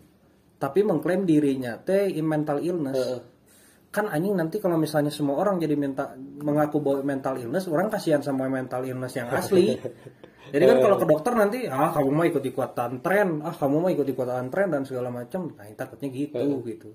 tapi 0.58 0.82
mengklaim 0.82 1.22
dirinya 1.22 1.78
teh 1.78 2.10
mental 2.20 2.58
illness. 2.58 2.98
Heeh. 2.98 3.20
Kan 3.88 4.10
anjing 4.12 4.36
nanti 4.36 4.60
kalau 4.60 4.76
misalnya 4.76 5.08
semua 5.08 5.40
orang 5.40 5.56
jadi 5.56 5.72
minta 5.78 6.12
mengaku 6.18 6.82
bahwa 6.84 7.00
mental 7.06 7.40
illness, 7.40 7.70
orang 7.72 7.88
kasihan 7.88 8.20
sama 8.20 8.44
mental 8.50 8.84
illness 8.84 9.16
yang 9.16 9.32
asli. 9.32 9.72
Jadi 10.48 10.64
kan 10.64 10.80
kalau 10.80 10.96
ke 10.96 11.04
dokter 11.04 11.32
nanti, 11.36 11.68
ah 11.68 11.92
kamu 11.92 12.08
mau 12.08 12.24
ikut 12.24 12.40
ikutan 12.40 13.04
tren, 13.04 13.44
ah 13.44 13.52
kamu 13.52 13.84
mau 13.84 13.90
ikut 13.92 14.08
ikutan 14.08 14.48
tren 14.48 14.72
dan 14.72 14.80
segala 14.88 15.12
macam, 15.12 15.52
nah 15.52 15.68
takutnya 15.76 16.08
gitu 16.08 16.64
gitu. 16.64 16.88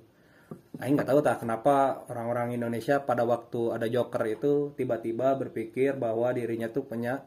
Aing 0.81 0.97
nggak 0.97 1.05
tahu 1.05 1.21
tak 1.21 1.45
kenapa 1.45 2.01
orang-orang 2.09 2.57
Indonesia 2.57 2.97
pada 3.05 3.21
waktu 3.29 3.77
ada 3.77 3.85
Joker 3.85 4.25
itu 4.25 4.73
tiba-tiba 4.73 5.37
berpikir 5.37 6.01
bahwa 6.01 6.33
dirinya 6.33 6.65
tuh 6.73 6.89
punya 6.89 7.21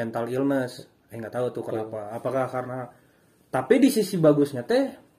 mental 0.00 0.32
illness. 0.32 0.88
Aing 1.12 1.20
nggak 1.20 1.34
tahu 1.36 1.46
tuh 1.52 1.64
kenapa. 1.68 2.08
Apakah 2.16 2.48
karena 2.48 2.88
tapi 3.52 3.84
di 3.84 3.92
sisi 3.92 4.16
bagusnya 4.16 4.64
teh 4.64 5.09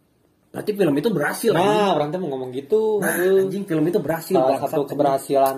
berarti 0.52 0.72
film 0.76 0.94
itu 1.00 1.10
berhasil. 1.10 1.52
anjing. 1.56 1.64
Nah, 1.64 1.90
orang 1.96 2.08
tuh 2.12 2.20
mau 2.20 2.30
ngomong 2.36 2.52
gitu. 2.52 3.00
Nah, 3.00 3.16
anjing 3.16 3.64
film 3.64 3.84
itu 3.88 4.00
berhasil. 4.04 4.36
Salah 4.36 4.60
satu 4.60 4.84
anjing. 4.84 4.90
keberhasilan 4.92 5.58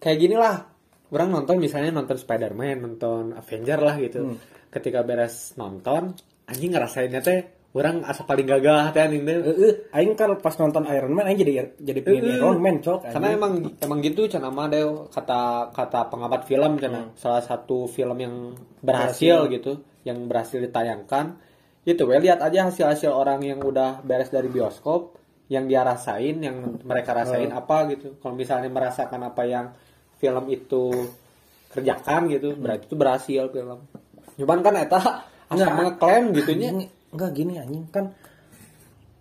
kayak 0.00 0.18
gini 0.18 0.36
lah. 0.40 0.56
Orang 1.12 1.30
nonton 1.30 1.60
misalnya 1.60 1.94
nonton 1.94 2.18
Spider-Man, 2.18 2.76
nonton 2.82 3.36
Avenger 3.36 3.78
lah 3.78 3.94
gitu. 4.00 4.34
Hmm. 4.34 4.40
Ketika 4.72 5.06
beres 5.06 5.54
nonton, 5.54 6.16
anjing 6.50 6.72
ngerasainnya 6.74 7.22
teh 7.22 7.70
orang 7.74 8.06
asa 8.06 8.26
paling 8.26 8.46
gagah 8.48 8.90
teh 8.90 9.02
anjing 9.04 9.22
teh. 9.22 9.36
Heeh, 9.38 9.72
aing 9.94 10.18
kan 10.18 10.34
pas 10.40 10.56
nonton 10.58 10.88
Iron 10.90 11.12
Man 11.14 11.28
aing 11.30 11.38
jadi 11.38 11.52
jadi 11.78 12.00
pengen 12.02 12.22
Heeh. 12.26 12.40
Iron 12.40 12.58
Man 12.58 12.82
cok. 12.82 13.06
Karena 13.12 13.28
anjing. 13.30 13.38
emang 13.38 13.52
emang 13.78 13.98
gitu 14.02 14.26
cenah 14.26 14.50
mah 14.50 14.66
deh 14.72 14.82
kata 15.12 15.70
kata 15.70 16.00
pengamat 16.10 16.48
film 16.48 16.80
cenah 16.80 17.14
salah 17.14 17.44
satu 17.44 17.86
film 17.86 18.18
yang 18.18 18.34
berhasil, 18.82 19.46
gitu, 19.52 19.84
yang 20.02 20.26
berhasil 20.26 20.58
ditayangkan. 20.58 21.53
Itu 21.84 22.08
we 22.08 22.16
lihat 22.16 22.40
aja 22.40 22.68
hasil-hasil 22.68 23.12
orang 23.12 23.44
yang 23.44 23.60
udah 23.60 24.00
beres 24.00 24.32
dari 24.32 24.48
bioskop 24.48 25.20
yang 25.52 25.68
dia 25.68 25.84
rasain, 25.84 26.40
yang 26.40 26.80
mereka 26.80 27.12
rasain 27.12 27.52
apa 27.52 27.84
gitu. 27.92 28.16
Kalau 28.18 28.32
misalnya 28.32 28.72
merasakan 28.72 29.20
apa 29.28 29.42
yang 29.44 29.66
film 30.16 30.48
itu 30.48 31.12
kerjakan 31.68 32.32
gitu, 32.32 32.56
berarti 32.56 32.88
itu 32.88 32.96
berhasil 32.96 33.42
film. 33.52 33.78
Cuman 34.40 34.58
kan 34.64 34.74
eta 34.80 35.00
asa 35.52 35.68
Nggak. 35.68 35.76
ngeklaim 35.76 36.24
gitunya. 36.32 36.68
Enggak 37.12 37.30
gini 37.36 37.60
anjing 37.60 37.86
kan 37.92 38.16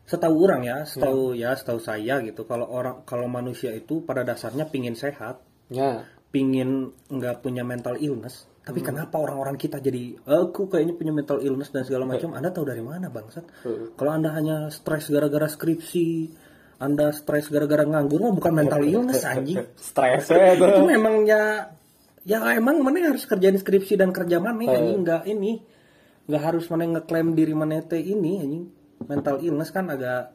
setahu 0.07 0.47
orang 0.47 0.61
ya, 0.63 0.77
setahu 0.87 1.35
ya, 1.35 1.51
setahu 1.59 1.79
saya 1.83 2.23
gitu. 2.23 2.47
Kalau 2.47 2.71
orang 2.71 3.03
kalau 3.03 3.27
manusia 3.27 3.75
itu 3.75 3.99
pada 4.07 4.23
dasarnya 4.23 4.71
pingin 4.71 4.95
sehat, 4.95 5.43
Ya. 5.71 6.05
Pingin 6.33 6.89
nggak 7.13 7.45
punya 7.45 7.61
mental 7.61 7.93
illness. 8.01 8.49
Tapi 8.63 8.79
kenapa 8.79 9.19
orang-orang 9.19 9.59
kita 9.59 9.77
jadi 9.77 10.17
aku 10.23 10.71
kayaknya 10.71 10.95
punya 10.97 11.13
mental 11.13 11.37
illness 11.43 11.69
dan 11.69 11.85
segala 11.85 12.09
macam? 12.09 12.33
Anda 12.33 12.49
tahu 12.49 12.65
dari 12.65 12.81
mana 12.81 13.13
bangsat? 13.13 13.45
Heeh. 13.67 13.93
Kalau 13.93 14.11
Anda 14.15 14.33
hanya 14.33 14.71
stres 14.73 15.11
gara-gara 15.13 15.45
skripsi, 15.45 16.31
Anda 16.81 17.13
stres 17.13 17.51
gara-gara 17.53 17.85
nganggur 17.85 18.23
mah 18.23 18.33
bukan 18.33 18.53
mental 18.55 18.81
illness 18.89 19.21
anjing. 19.27 19.61
Stres 19.77 20.25
itu. 20.31 20.63
itu 20.63 20.83
memang 20.89 21.27
ya 21.27 21.69
ya 22.23 22.39
emang 22.55 22.79
mana 22.79 23.11
harus 23.11 23.27
kerjain 23.27 23.59
skripsi 23.59 23.99
dan 23.99 24.15
kerja 24.15 24.39
mana 24.39 24.63
anjing 24.63 25.03
nggak 25.03 25.27
ini 25.27 25.59
nggak 26.23 26.39
harus 26.41 26.71
mana 26.71 26.87
ngeklaim 26.87 27.35
diri 27.35 27.51
mana 27.51 27.83
teh 27.83 27.99
ini 27.99 28.39
anjing 28.39 28.63
mental 29.03 29.43
illness 29.43 29.75
kan 29.75 29.91
agak 29.91 30.31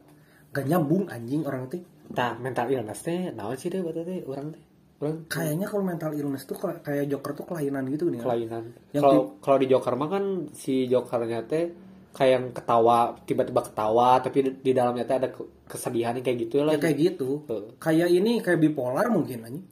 gak 0.52 0.69
nyambung 0.69 1.09
anjing 1.09 1.49
orang 1.49 1.73
teh 1.73 1.81
Tah, 2.12 2.37
mental 2.37 2.69
illness 2.69 3.00
teh 3.05 3.33
naon 3.33 3.57
sih 3.57 3.73
deh 3.73 3.81
buat 3.81 3.97
teh 3.97 4.21
orang 4.28 4.52
teh. 4.52 4.68
Kayaknya 4.99 5.71
kalau 5.71 5.87
mental 5.87 6.11
illness 6.11 6.43
tuh 6.43 6.59
kayak- 6.59 7.07
Joker 7.07 7.31
tuh 7.33 7.47
kelainan 7.47 7.87
gitu 7.87 8.11
nih 8.11 8.19
kelainan. 8.19 8.75
Yang 8.90 9.02
Kalau 9.02 9.23
kalau 9.38 9.59
di 9.59 9.67
Joker 9.67 9.95
mah 9.95 10.11
kan 10.11 10.25
si 10.52 10.90
Jokernya 10.90 11.47
teh 11.47 11.71
kayak 12.11 12.33
yang 12.35 12.47
ketawa 12.50 13.14
tiba-tiba 13.23 13.62
ketawa 13.62 14.19
tapi 14.19 14.38
di, 14.43 14.50
di 14.59 14.73
dalamnya 14.75 15.07
teh 15.07 15.14
ada 15.14 15.31
ke- 15.31 15.47
kesedihan 15.64 16.19
kayak 16.19 16.38
gitu 16.43 16.67
lah. 16.67 16.75
ya 16.75 16.81
kayak 16.81 16.99
gitu 16.99 17.47
Heeh. 17.47 17.78
kayak 17.78 18.09
ini 18.11 18.43
kayak 18.43 18.59
bipolar 18.59 19.07
mungkin 19.07 19.38
anjing 19.40 19.67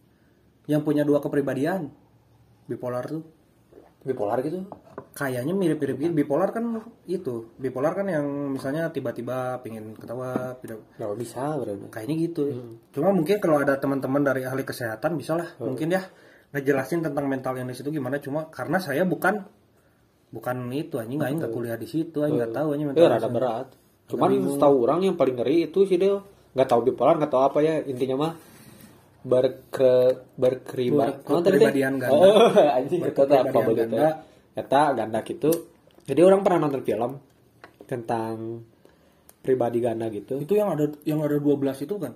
yang 0.66 0.86
punya 0.86 1.02
dua 1.02 1.18
kepribadian 1.18 1.90
bipolar 2.64 3.02
tuh 3.02 3.26
bipolar 4.06 4.38
gitu. 4.40 4.62
kayaknya 5.16 5.50
mirip-mirip 5.50 5.96
gitu. 5.98 6.12
Bipolar 6.12 6.52
kan 6.52 6.78
itu. 7.04 7.50
Bipolar 7.56 7.96
kan 7.96 8.06
yang 8.06 8.22
misalnya 8.52 8.92
tiba-tiba 8.92 9.58
pengen 9.64 9.96
ketawa 9.96 10.54
tidak 10.60 10.78
Nggak 10.94 11.16
bisa 11.18 11.42
berarti. 11.56 11.88
kayaknya 11.90 12.16
gitu. 12.28 12.42
Cuma 12.92 13.10
mungkin 13.10 13.40
kalau 13.40 13.58
ada 13.58 13.74
teman-teman 13.76 14.22
dari 14.22 14.44
ahli 14.44 14.62
kesehatan 14.62 15.16
bisa 15.16 15.34
lah. 15.34 15.48
Mungkin 15.58 15.88
ya 15.90 16.04
ngejelasin 16.52 17.02
tentang 17.02 17.26
mental 17.26 17.56
illness 17.56 17.80
itu 17.80 17.90
gimana. 17.90 18.20
Cuma 18.20 18.46
karena 18.52 18.78
saya 18.78 19.02
bukan 19.02 19.40
bukan 20.30 20.56
itu 20.70 21.00
anjing. 21.00 21.18
Aing 21.18 21.40
nggak 21.40 21.52
kuliah 21.52 21.80
di 21.80 21.88
situ 21.88 22.20
aing 22.22 22.36
nggak 22.36 22.52
tahu 22.52 22.68
anjing 22.76 22.88
Itu 22.92 23.00
mental 23.00 23.10
rada 23.10 23.18
illness. 23.24 23.34
berat. 23.34 23.68
Cuman 24.06 24.30
setahu 24.52 24.74
orang 24.84 25.00
yang 25.02 25.16
paling 25.16 25.34
ngeri 25.34 25.66
itu 25.66 25.82
sih 25.82 25.96
dia 25.96 26.20
nggak 26.52 26.68
tahu 26.68 26.80
bipolar 26.86 27.16
nggak 27.18 27.32
tahu 27.32 27.42
apa 27.42 27.58
ya 27.60 27.80
intinya 27.84 28.16
mah 28.16 28.32
berke 29.26 30.22
berkeribat 30.38 31.26
Ber- 31.26 31.42
kepribadian 31.42 31.98
ganda. 31.98 32.14
Oh, 32.14 32.54
anjing 32.78 33.02
apa 33.02 33.58
begitu. 33.66 33.96
Eta 34.54 34.82
ganda 34.94 35.20
gitu. 35.26 35.50
Jadi 36.06 36.20
orang 36.22 36.46
pernah 36.46 36.70
nonton 36.70 36.86
film 36.86 37.18
tentang 37.90 38.62
pribadi 39.42 39.78
ganda 39.78 40.10
gitu. 40.10 40.42
itu 40.42 40.58
yang 40.58 40.74
ada 40.74 40.90
yang 41.06 41.22
ada 41.22 41.38
12 41.38 41.86
itu 41.86 41.94
kan 42.02 42.14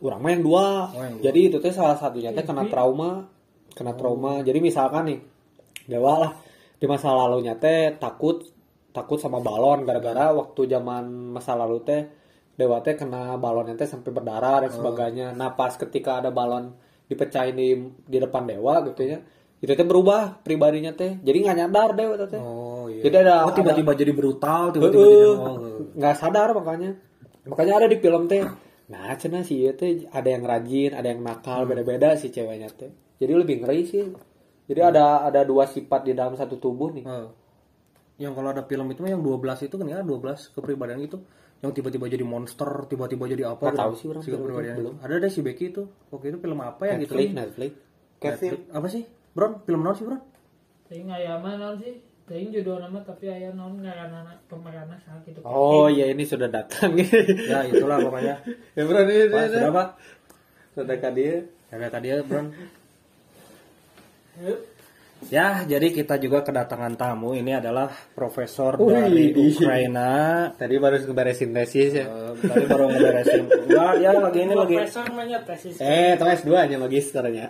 Orang 0.00 0.20
mah 0.24 0.30
yang 0.32 0.44
dua. 0.44 0.64
Oh, 0.96 1.02
yang 1.04 1.14
dua. 1.20 1.24
Jadi 1.28 1.40
itu 1.52 1.56
teh 1.60 1.72
salah 1.76 1.96
satunya 2.00 2.32
teh 2.32 2.40
kena 2.40 2.64
trauma, 2.72 3.28
kena 3.76 3.92
trauma. 3.92 4.40
Jadi 4.40 4.58
misalkan 4.64 5.12
nih, 5.12 5.20
dewa 5.84 6.12
lah 6.16 6.32
di 6.80 6.88
masa 6.88 7.12
lalunya 7.12 7.60
teh 7.60 8.00
takut 8.00 8.40
takut 8.96 9.20
sama 9.20 9.44
balon 9.44 9.84
gara-gara 9.84 10.32
waktu 10.32 10.66
zaman 10.66 11.36
masa 11.36 11.52
lalu 11.52 11.84
teh 11.84 12.02
dewa 12.56 12.82
teh 12.84 12.94
kena 12.98 13.36
balonnya 13.40 13.74
teh 13.76 13.88
sampai 13.88 14.10
berdarah 14.12 14.66
dan 14.66 14.70
sebagainya. 14.70 15.26
Nah 15.32 15.54
pas 15.56 15.74
ketika 15.74 16.20
ada 16.20 16.28
balon 16.34 16.74
dipecahin 17.08 17.56
di 17.56 17.68
di 18.06 18.18
depan 18.20 18.46
dewa 18.46 18.84
gitu 18.86 19.02
ya, 19.02 19.18
itu 19.60 19.72
teh 19.72 19.86
berubah 19.86 20.40
pribadinya 20.44 20.92
teh. 20.92 21.20
Jadi 21.20 21.36
nggak 21.44 21.56
nyadar 21.56 21.90
dewa 21.96 22.14
teh. 22.28 22.40
oh 22.40 22.88
iya. 22.88 23.02
Jadi 23.04 23.16
ada 23.26 23.48
oh 23.48 23.52
tiba-tiba 23.52 23.92
jadi 23.96 24.12
brutal 24.12 24.72
tiba-tiba 24.72 25.00
Heeh. 25.04 25.16
jadi 25.16 25.28
oh, 25.36 25.56
nggak 25.96 26.14
sadar 26.16 26.48
makanya 26.56 26.90
makanya 27.48 27.72
ada 27.84 27.86
di 27.88 27.96
film 28.00 28.28
teh. 28.28 28.44
Nah 28.90 29.14
cina 29.16 29.40
sih 29.46 29.70
itu 29.70 30.08
ada 30.10 30.28
yang 30.28 30.42
rajin 30.44 30.92
ada 30.96 31.08
yang 31.12 31.20
nakal 31.22 31.64
beda-beda 31.64 32.16
si 32.16 32.28
ceweknya 32.28 32.68
teh. 32.72 32.92
Jadi 33.20 33.32
lebih 33.32 33.64
ngeri 33.64 33.82
sih. 33.84 34.04
Jadi 34.70 34.80
ada 34.80 35.26
ada 35.26 35.42
dua 35.42 35.66
sifat 35.66 36.06
di 36.06 36.12
dalam 36.14 36.36
satu 36.38 36.60
tubuh 36.60 36.92
nih. 36.92 37.06
Heeh. 37.06 37.28
yang 38.20 38.36
kalau 38.36 38.52
ada 38.52 38.60
film 38.68 38.84
itu 38.92 39.00
mah 39.00 39.16
yang 39.16 39.24
12 39.24 39.64
itu 39.64 39.80
kan 39.80 39.88
ya 39.88 40.04
12 40.04 40.52
kepribadian 40.52 41.00
itu 41.00 41.24
yang 41.60 41.72
tiba-tiba 41.76 42.08
jadi 42.08 42.24
monster 42.24 42.88
tiba-tiba 42.88 43.24
jadi 43.28 43.52
apa 43.52 43.68
Nggak 43.68 43.72
gitu. 43.76 43.82
tahu 43.84 43.92
sih 44.00 44.06
orang 44.08 44.22
si 44.24 44.28
film 44.32 44.42
belum. 44.48 44.94
ada 45.04 45.14
deh 45.20 45.30
si 45.30 45.40
Becky 45.44 45.64
itu. 45.76 45.82
Waktu 46.08 46.26
itu 46.32 46.38
film 46.40 46.58
apa 46.64 46.82
ya 46.88 46.94
gitu. 46.96 47.12
Netflix 47.12 47.28
Netflix. 47.36 47.72
Netflix. 48.20 48.52
apa 48.72 48.86
sih? 48.88 49.02
Bron 49.36 49.52
film 49.68 49.80
naon 49.84 49.94
sih 49.96 50.04
Bron? 50.08 50.20
Teuing 50.88 51.08
aya 51.12 51.36
mah 51.36 51.54
naon 51.60 51.76
sih? 51.84 52.00
Teuing 52.24 52.48
judul 52.48 52.80
nama 52.80 52.98
tapi 53.04 53.28
aya 53.28 53.52
naon 53.52 53.76
ngaranna 53.84 54.40
pemeranna 54.48 54.96
saha 55.04 55.20
gitu. 55.28 55.44
oh 55.44 55.92
iya 55.92 56.08
ini 56.08 56.24
sudah 56.24 56.48
datang. 56.48 56.96
Ya 56.96 57.60
itulah 57.68 58.00
pokoknya. 58.00 58.40
Ya 58.76 58.82
bro 58.88 59.04
ini 59.04 59.28
Pak, 59.28 59.44
sudah 59.52 59.72
pak. 59.76 59.88
Sudah 60.72 60.96
kan 60.96 61.12
dia 61.12 61.44
ya 61.70 61.86
tadi 61.92 62.08
ya 62.10 62.24
Bron 62.24 62.50
Ya, 65.28 65.62
jadi 65.62 65.92
kita 65.92 66.16
juga 66.16 66.40
kedatangan 66.40 66.96
tamu. 66.96 67.36
Ini 67.36 67.60
adalah 67.60 67.92
profesor 68.10 68.80
Wih, 68.80 68.88
dari 68.90 69.24
di- 69.30 69.52
Ukraina. 69.52 70.08
tadi 70.50 70.74
baru 70.74 70.96
ngeberesin 70.98 71.52
tesis 71.52 71.92
ya 71.92 72.08
Eh, 72.08 72.32
tadi 72.40 72.64
baru 72.64 72.88
ngeberesin. 72.88 73.44
Enggak, 73.68 73.92
ya 74.00 74.10
lagi 74.16 74.38
ini 74.40 74.54
lagi 74.54 74.76
Profesor 74.80 75.04
namanya 75.06 75.38
tesis. 75.44 75.76
eh 75.76 76.16
tes 76.16 76.40
dua 76.40 76.64
nya 76.64 76.76
magisternya 76.76 77.46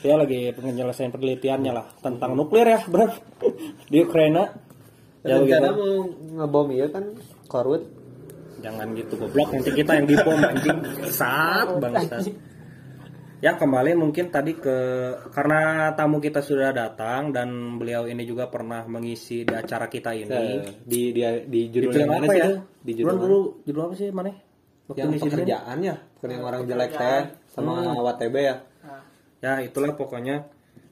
ya 0.00 0.14
lagi 0.16 0.48
penyelesaian 0.50 1.12
penelitiannya 1.12 1.70
lah 1.70 1.86
tentang 1.98 2.32
nuklir 2.32 2.64
ya, 2.66 2.80
Bro. 2.82 3.12
Di 3.84 3.98
Ukraina. 4.00 4.56
Ya 5.20 5.36
rencana 5.36 5.68
begitu. 5.68 5.76
mau 5.76 5.94
ngebom 6.40 6.68
iya 6.72 6.88
kan 6.88 7.04
korut 7.44 7.84
Jangan 8.60 8.92
gitu 8.92 9.16
goblok, 9.16 9.52
nanti 9.52 9.70
kita 9.70 9.92
yang 9.94 10.04
dipom 10.06 10.36
anjing. 10.36 10.78
Saat 11.10 11.76
bangsat. 11.76 12.28
Ya 13.40 13.56
kembali 13.56 13.96
mungkin 13.96 14.28
tadi 14.28 14.52
ke 14.52 14.76
karena 15.32 15.88
tamu 15.96 16.20
kita 16.20 16.44
sudah 16.44 16.76
datang 16.76 17.32
dan 17.32 17.80
beliau 17.80 18.04
ini 18.04 18.28
juga 18.28 18.52
pernah 18.52 18.84
mengisi 18.84 19.48
di 19.48 19.54
acara 19.56 19.88
kita 19.88 20.12
ini. 20.12 20.60
di 20.84 21.08
di 21.16 21.24
di 21.48 21.60
Di 21.72 21.72
judul 21.72 22.04
yang 22.04 22.10
mana 22.12 22.28
apa 22.28 22.34
sih 22.36 22.40
ya? 22.44 22.48
Di 22.84 22.92
judul 23.00 23.16
dulu 23.16 23.38
judul 23.64 23.82
apa 23.88 23.94
sih 23.96 24.08
mana? 24.12 24.30
Waktu 24.92 24.98
yang 25.00 25.08
ngisi 25.08 25.24
di 25.24 25.30
sini? 25.32 25.32
pekerjaan 25.40 25.76
ya, 25.80 25.96
bukan 25.96 26.28
yang 26.36 26.44
orang 26.44 26.62
jelek 26.68 26.90
teh 26.92 27.20
sama 27.48 27.72
Hmm. 27.80 28.04
WTB 28.04 28.36
ya. 28.44 28.56
Ya 29.40 29.52
itulah 29.64 29.96
pokoknya. 29.96 30.36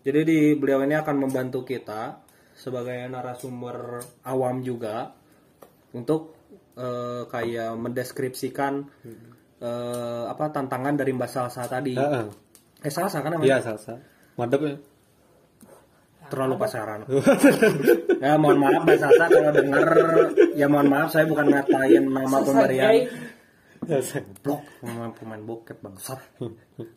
Jadi 0.08 0.20
di 0.24 0.38
beliau 0.56 0.80
ini 0.88 0.96
akan 0.96 1.16
membantu 1.20 1.68
kita 1.68 2.24
sebagai 2.56 2.96
narasumber 3.12 4.00
awam 4.24 4.64
juga 4.64 5.12
untuk 5.92 6.32
eh, 6.80 7.28
kayak 7.28 7.76
mendeskripsikan 7.76 8.88
eh, 9.62 10.24
apa 10.28 10.44
tantangan 10.50 10.94
dari 10.94 11.10
Mbak 11.14 11.30
Salsa 11.30 11.66
tadi. 11.66 11.94
Heeh. 11.94 12.24
Eh 12.82 12.92
Salsa 12.92 13.22
kan 13.22 13.34
namanya? 13.34 13.58
Iya, 13.58 13.74
salsa. 13.74 13.94
Madep 14.38 14.60
ya. 14.62 14.74
Terlalu 16.28 16.54
pasaran. 16.60 17.00
ya 18.24 18.36
mohon 18.36 18.58
maaf 18.60 18.82
Mbak 18.84 18.98
Salsa 19.00 19.24
kalau 19.26 19.52
denger 19.54 19.88
ya 20.54 20.66
mohon 20.68 20.88
maaf 20.92 21.08
saya 21.10 21.24
bukan 21.26 21.46
ngatain 21.50 22.04
nama 22.06 22.38
pemberian. 22.44 22.94
Blok 24.44 24.62
pemain 24.82 25.12
pemain 25.16 25.42
bokep 25.42 25.78
bangsat. 25.80 26.20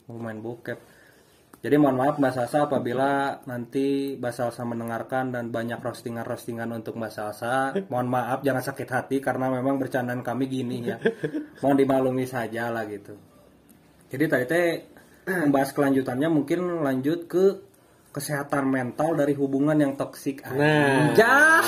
Pemain 0.06 0.38
bokep. 0.38 1.01
Jadi 1.62 1.76
mohon 1.78 1.94
maaf 1.94 2.18
Mbak 2.18 2.34
Salsa 2.34 2.66
apabila 2.66 3.38
nanti 3.46 4.18
Mbak 4.18 4.34
Salsa 4.34 4.66
mendengarkan 4.66 5.30
dan 5.30 5.54
banyak 5.54 5.78
roastingan-roastingan 5.78 6.66
untuk 6.74 6.98
Mbak 6.98 7.14
Salsa. 7.14 7.78
Mohon 7.86 8.08
maaf 8.10 8.42
jangan 8.42 8.66
sakit 8.66 8.90
hati 8.90 9.18
karena 9.22 9.54
memang 9.54 9.78
bercandaan 9.78 10.26
kami 10.26 10.50
gini 10.50 10.90
ya. 10.90 10.98
Mohon 11.62 11.78
dimaklumi 11.86 12.26
saja 12.26 12.74
lah 12.74 12.90
gitu. 12.90 13.14
Jadi 14.10 14.26
tadi 14.26 14.46
teh 14.50 14.68
membahas 15.30 15.70
kelanjutannya 15.78 16.30
mungkin 16.34 16.82
lanjut 16.82 17.30
ke 17.30 17.46
kesehatan 18.10 18.66
mental 18.66 19.14
dari 19.14 19.38
hubungan 19.38 19.78
yang 19.78 19.94
toksik. 19.94 20.42
Nah. 20.42 21.14
Anjah. 21.14 21.62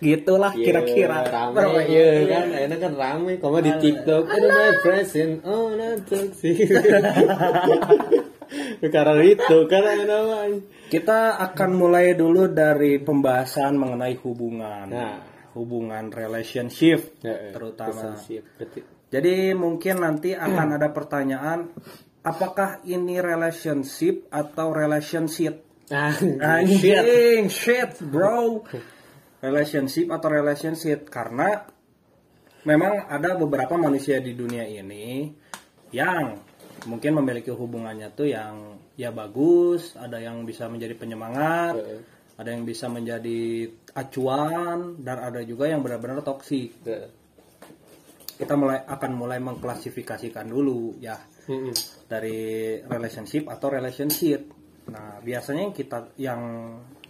gitulah 0.00 0.48
kira-kira. 0.56 1.28
rame 1.28 1.60
Bro, 1.60 1.76
iya 1.84 2.24
kan 2.24 2.48
enak 2.56 2.78
kan 2.80 2.92
rame 2.96 3.36
kalau 3.36 3.60
di 3.60 3.68
TikTok 3.68 4.32
ada 4.32 4.48
my 4.48 4.72
present 4.80 5.44
oh 5.44 5.76
not 5.76 6.00
toxic 6.08 6.56
karena 8.88 9.20
itu 9.20 9.68
ada 9.68 9.92
namanya 10.00 10.60
Kita 10.88 11.36
akan 11.36 11.70
mulai 11.76 12.16
dulu 12.16 12.48
dari 12.48 12.96
pembahasan 12.96 13.76
mengenai 13.76 14.16
hubungan. 14.24 14.86
Nah. 14.88 15.16
hubungan 15.50 16.14
relationship 16.14 17.18
Ya, 17.26 17.34
ya, 17.34 17.50
terutama. 17.50 17.90
relationship. 17.90 18.42
Jadi 19.10 19.50
mungkin 19.58 19.98
nanti 19.98 20.30
akan 20.32 20.78
ada 20.78 20.94
pertanyaan 20.94 21.74
apakah 22.22 22.78
ini 22.86 23.18
relationship 23.18 24.30
atau 24.30 24.70
relationship? 24.70 25.66
Ah, 25.90 26.14
Anjing, 26.62 27.50
shit, 27.50 27.98
bro. 27.98 28.62
Relationship 29.42 30.06
atau 30.14 30.28
relationship 30.30 31.10
karena 31.10 31.66
memang 32.62 33.10
ada 33.10 33.34
beberapa 33.34 33.74
manusia 33.74 34.22
di 34.22 34.36
dunia 34.38 34.62
ini 34.70 35.34
yang 35.90 36.38
mungkin 36.86 37.20
memiliki 37.20 37.52
hubungannya 37.52 38.12
tuh 38.14 38.30
yang 38.30 38.80
ya 38.96 39.12
bagus, 39.12 39.96
ada 39.96 40.20
yang 40.20 40.44
bisa 40.44 40.68
menjadi 40.68 40.94
penyemangat, 40.96 41.74
Heeh. 41.76 42.00
ada 42.40 42.48
yang 42.52 42.64
bisa 42.64 42.88
menjadi 42.88 43.68
acuan 43.96 45.00
dan 45.00 45.16
ada 45.20 45.40
juga 45.44 45.68
yang 45.68 45.84
benar-benar 45.84 46.24
toksik. 46.24 46.70
Ya. 46.84 47.08
Kita 48.40 48.56
mulai 48.56 48.80
akan 48.88 49.10
mulai 49.12 49.36
mengklasifikasikan 49.44 50.48
dulu 50.48 50.96
ya 50.96 51.20
Mm-mm. 51.44 51.76
dari 52.08 52.80
relationship 52.80 53.52
atau 53.52 53.68
relationship. 53.68 54.48
Nah, 54.88 55.20
biasanya 55.20 55.68
yang 55.68 55.74
kita 55.76 55.98
yang 56.16 56.40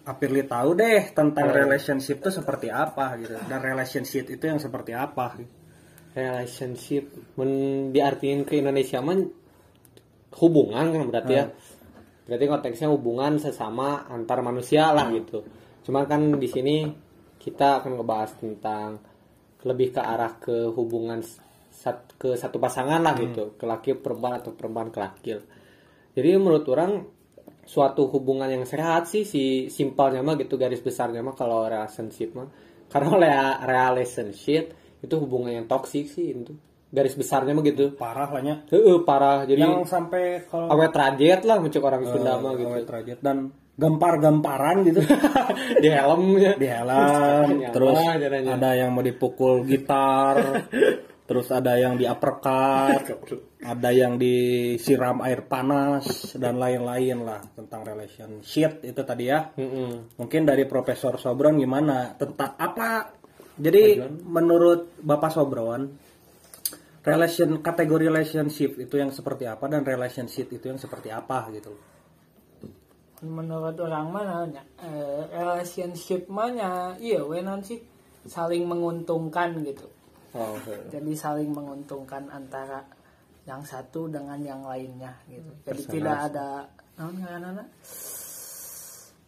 Apirli 0.00 0.48
tahu 0.48 0.74
deh 0.74 1.12
tentang 1.12 1.52
relationship 1.52 2.24
itu 2.24 2.30
seperti 2.32 2.72
apa 2.72 3.20
gitu. 3.20 3.36
Dan 3.46 3.60
relationship 3.60 4.32
itu 4.32 4.44
yang 4.48 4.58
seperti 4.58 4.96
apa. 4.96 5.38
relationship 6.10 7.06
men 7.38 7.94
diartiin 7.94 8.42
ke 8.42 8.58
Indonesia 8.58 8.98
mah 8.98 9.14
hubungan 10.38 10.84
kan 10.94 11.02
berarti 11.10 11.34
ya. 11.34 11.44
Berarti 12.30 12.44
konteksnya 12.46 12.88
hubungan 12.94 13.42
sesama 13.42 14.06
antar 14.06 14.38
manusia 14.46 14.94
lah 14.94 15.10
gitu. 15.10 15.42
Cuma 15.82 16.06
kan 16.06 16.38
di 16.38 16.46
sini 16.46 16.86
kita 17.40 17.82
akan 17.82 17.98
ngebahas 17.98 18.30
tentang 18.38 19.02
lebih 19.66 19.90
ke 19.96 20.00
arah 20.00 20.38
ke 20.38 20.70
hubungan 20.70 21.18
sat- 21.70 22.14
ke 22.14 22.38
satu 22.38 22.62
pasangan 22.62 23.02
lah 23.02 23.18
gitu. 23.18 23.58
Ke 23.58 23.64
laki 23.66 23.98
perempuan 23.98 24.38
atau 24.38 24.54
perempuan 24.54 24.94
ke 24.94 24.98
laki. 25.02 25.30
Jadi 26.14 26.28
menurut 26.38 26.62
orang 26.70 27.02
suatu 27.66 28.06
hubungan 28.10 28.50
yang 28.50 28.66
sehat 28.66 29.06
sih 29.10 29.22
si 29.26 29.66
simpelnya 29.70 30.22
mah 30.22 30.34
gitu 30.38 30.54
garis 30.58 30.82
besarnya 30.82 31.22
mah 31.22 31.34
kalau 31.34 31.66
relationship 31.66 32.30
mah. 32.38 32.46
Karena 32.86 33.10
le- 33.22 33.58
relationship 33.66 34.64
itu 35.02 35.14
hubungan 35.18 35.50
yang 35.50 35.66
toksik 35.66 36.06
sih 36.06 36.30
itu 36.30 36.54
garis 36.90 37.14
besarnya 37.14 37.54
mah 37.54 37.64
gitu. 37.64 37.94
Parah 37.94 38.28
lah 38.28 38.42
nya. 38.42 38.54
Heeh, 38.68 38.98
parah. 39.06 39.46
Jadi 39.46 39.62
Yang 39.62 39.88
sampai 39.88 40.44
kalau 40.50 40.68
awet 40.74 40.90
trajet 40.90 41.40
lah 41.46 41.56
mencuk 41.62 41.82
orang 41.86 42.02
Sunda 42.10 42.36
mah 42.42 42.52
gitu. 42.58 42.68
awet 42.70 42.86
rajat 42.90 43.18
dan 43.22 43.54
gempar-gemparan 43.80 44.76
gitu. 44.84 45.00
Di 45.82 45.88
helmnya 45.88 46.52
di 46.60 46.68
helm. 46.68 47.72
Terus 47.72 47.96
ada 48.44 48.70
yang 48.76 48.92
mau 48.92 49.00
dipukul 49.00 49.64
gitar. 49.64 50.36
Terus 51.30 51.46
ada 51.54 51.78
yang 51.78 51.94
di 51.94 52.10
uppercut 52.10 53.06
ada 53.62 53.94
yang 53.94 54.18
disiram 54.18 55.22
air 55.22 55.46
panas 55.46 56.34
dan 56.34 56.58
lain-lain 56.58 57.22
lah 57.22 57.38
tentang 57.54 57.86
relationship 57.86 58.82
itu 58.82 58.98
tadi 59.06 59.30
ya. 59.30 59.46
Mm-mm. 59.54 60.18
mungkin 60.18 60.42
dari 60.42 60.66
Profesor 60.66 61.22
Sobron 61.22 61.54
gimana? 61.54 62.18
Tentang 62.18 62.58
apa? 62.58 63.14
Jadi 63.54 64.02
menurut 64.26 64.98
Bapak 64.98 65.30
Sobron 65.30 66.09
relation 67.00 67.50
kategori 67.64 68.12
relationship 68.12 68.76
itu 68.76 68.94
yang 69.00 69.08
seperti 69.08 69.48
apa 69.48 69.64
dan 69.72 69.82
relationship 69.84 70.52
itu 70.52 70.68
yang 70.68 70.76
seperti 70.76 71.08
apa 71.08 71.48
gitu. 71.56 71.72
Menurut 73.20 73.76
orang 73.80 74.08
mana 74.08 74.36
eh, 74.80 75.22
relationship 75.32 76.28
mana? 76.28 76.96
Iya 77.00 77.24
we 77.24 77.40
non 77.40 77.60
sih 77.64 77.80
saling 78.28 78.68
menguntungkan 78.68 79.60
gitu. 79.64 79.88
Oh, 80.30 80.54
jadi 80.94 81.10
saling 81.18 81.50
menguntungkan 81.50 82.30
antara 82.30 82.86
yang 83.48 83.66
satu 83.66 84.06
dengan 84.06 84.38
yang 84.38 84.62
lainnya 84.62 85.16
gitu. 85.26 85.50
Jadi 85.66 85.82
tidak 85.88 86.30
ada 86.30 86.68
non? 87.00 87.16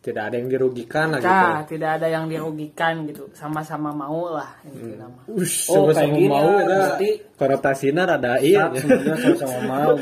Tidak 0.03 0.23
ada 0.29 0.37
yang 0.37 0.51
dirugikan 0.51 1.15
lah 1.15 1.19
gitu. 1.23 1.31
Nah, 1.31 1.63
tidak 1.63 1.91
ada 1.97 2.07
yang 2.11 2.27
dirugikan 2.27 3.07
gitu. 3.07 3.31
Sama-sama 3.33 3.95
mau 3.95 4.35
lah 4.35 4.51
itu 4.67 4.99
nama 4.99 5.15
Ush, 5.31 5.71
Oh, 5.71 5.87
sama-sama 5.87 5.95
kayak 5.95 6.11
gini 6.19 6.27
mau 6.29 6.51
ya, 6.51 6.67
berarti 6.67 7.09
konotasinya 7.39 8.03
rada 8.05 8.33
iya 8.43 8.67
sama-sama 8.75 9.59
mau 9.63 9.95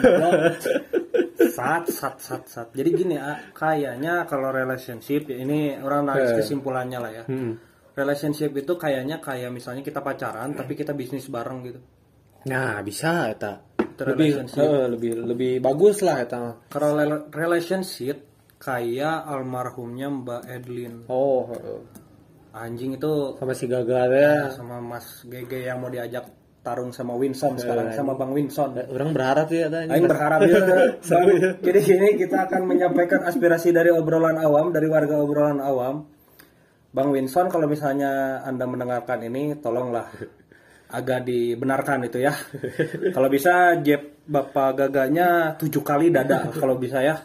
sat 1.52 1.84
sat 1.88 2.16
sat 2.16 2.42
sat. 2.46 2.68
Jadi 2.72 2.88
gini 2.92 3.16
ah, 3.16 3.36
kayaknya 3.52 4.24
kalau 4.24 4.48
relationship 4.50 5.28
ya 5.28 5.36
ini 5.38 5.76
orang 5.76 6.08
narik 6.08 6.26
Eh. 6.26 6.36
kesimpulannya 6.40 6.98
lah 6.98 7.12
ya. 7.14 7.24
Hmm. 7.28 7.54
relationship 7.90 8.56
itu 8.56 8.72
kayaknya 8.74 9.20
kayak 9.20 9.52
misalnya 9.52 9.84
kita 9.84 10.00
pacaran 10.00 10.56
tapi 10.56 10.72
kita 10.72 10.96
bisnis 10.96 11.28
bareng 11.28 11.60
gitu. 11.60 11.80
Nah 12.48 12.80
bisa 12.80 13.28
eta. 13.28 13.60
Itu 13.76 14.08
lebih 14.08 14.40
heeh, 14.48 14.84
lebih 14.88 15.12
lebih 15.28 15.52
bagus 15.60 16.00
lah 16.00 16.24
eta. 16.24 16.56
Kalau 16.72 16.96
rela- 16.96 17.28
relationship 17.28 18.29
kayak 18.60 19.24
almarhumnya 19.24 20.12
Mbak 20.12 20.42
Edlin 20.46 20.94
oh 21.08 21.48
anjing 22.52 23.00
itu 23.00 23.40
sama 23.40 23.56
si 23.56 23.64
gagal 23.66 24.08
ya 24.12 24.34
sama 24.52 24.78
Mas 24.84 25.24
Gege 25.24 25.64
yang 25.64 25.80
mau 25.80 25.88
diajak 25.88 26.28
tarung 26.60 26.92
sama 26.92 27.16
Winson 27.16 27.56
sekarang 27.56 27.96
sama 27.96 28.20
Bang 28.20 28.36
Winson 28.36 28.76
orang 28.76 29.16
berharap 29.16 29.48
sih 29.48 29.64
ada 29.64 29.88
Aing 29.88 30.04
berharap 30.04 30.44
ya. 30.44 30.60
Jadi 31.66 31.80
sini 31.80 32.20
kita 32.20 32.44
akan 32.48 32.68
menyampaikan 32.68 33.24
aspirasi 33.24 33.72
dari 33.72 33.88
obrolan 33.88 34.36
awam, 34.36 34.68
dari 34.68 34.84
warga 34.84 35.16
obrolan 35.24 35.56
awam. 35.64 36.04
Bang 36.90 37.14
Winson, 37.14 37.46
kalau 37.48 37.70
misalnya 37.70 38.42
Anda 38.42 38.66
mendengarkan 38.66 39.22
ini, 39.22 39.56
tolonglah 39.62 40.10
agak 40.90 41.22
dibenarkan 41.22 42.10
itu 42.10 42.18
ya. 42.18 42.34
kalau 43.16 43.30
bisa 43.30 43.78
jeb 43.80 44.20
Bapak 44.30 44.78
gaganya 44.78 45.58
tujuh 45.58 45.82
kali 45.82 46.12
dada 46.12 46.50
kalau 46.54 46.76
bisa 46.76 47.00
ya. 47.00 47.18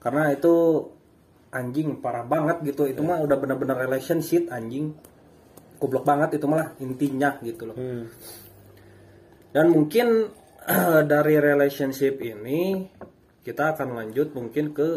Karena 0.00 0.32
itu 0.32 0.80
anjing 1.52 2.00
parah 2.00 2.24
banget 2.24 2.64
gitu. 2.64 2.88
Itu 2.88 3.04
mah 3.04 3.20
udah 3.20 3.36
benar-benar 3.36 3.76
relationship 3.76 4.48
anjing. 4.48 4.96
Goblok 5.76 6.04
banget 6.08 6.40
itu 6.40 6.46
malah 6.48 6.72
intinya 6.80 7.36
gitu 7.44 7.68
loh. 7.68 7.76
Hmm. 7.76 8.08
Dan 9.52 9.72
mungkin 9.72 10.32
dari 11.12 11.36
relationship 11.36 12.20
ini 12.24 12.88
kita 13.40 13.76
akan 13.76 13.96
lanjut 13.96 14.36
mungkin 14.36 14.76
ke 14.76 14.88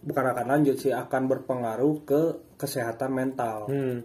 bukan 0.00 0.24
akan 0.32 0.46
lanjut 0.46 0.76
sih 0.78 0.92
akan 0.94 1.22
berpengaruh 1.28 1.94
ke 2.06 2.20
kesehatan 2.56 3.10
mental 3.12 3.68
Hmm. 3.68 4.04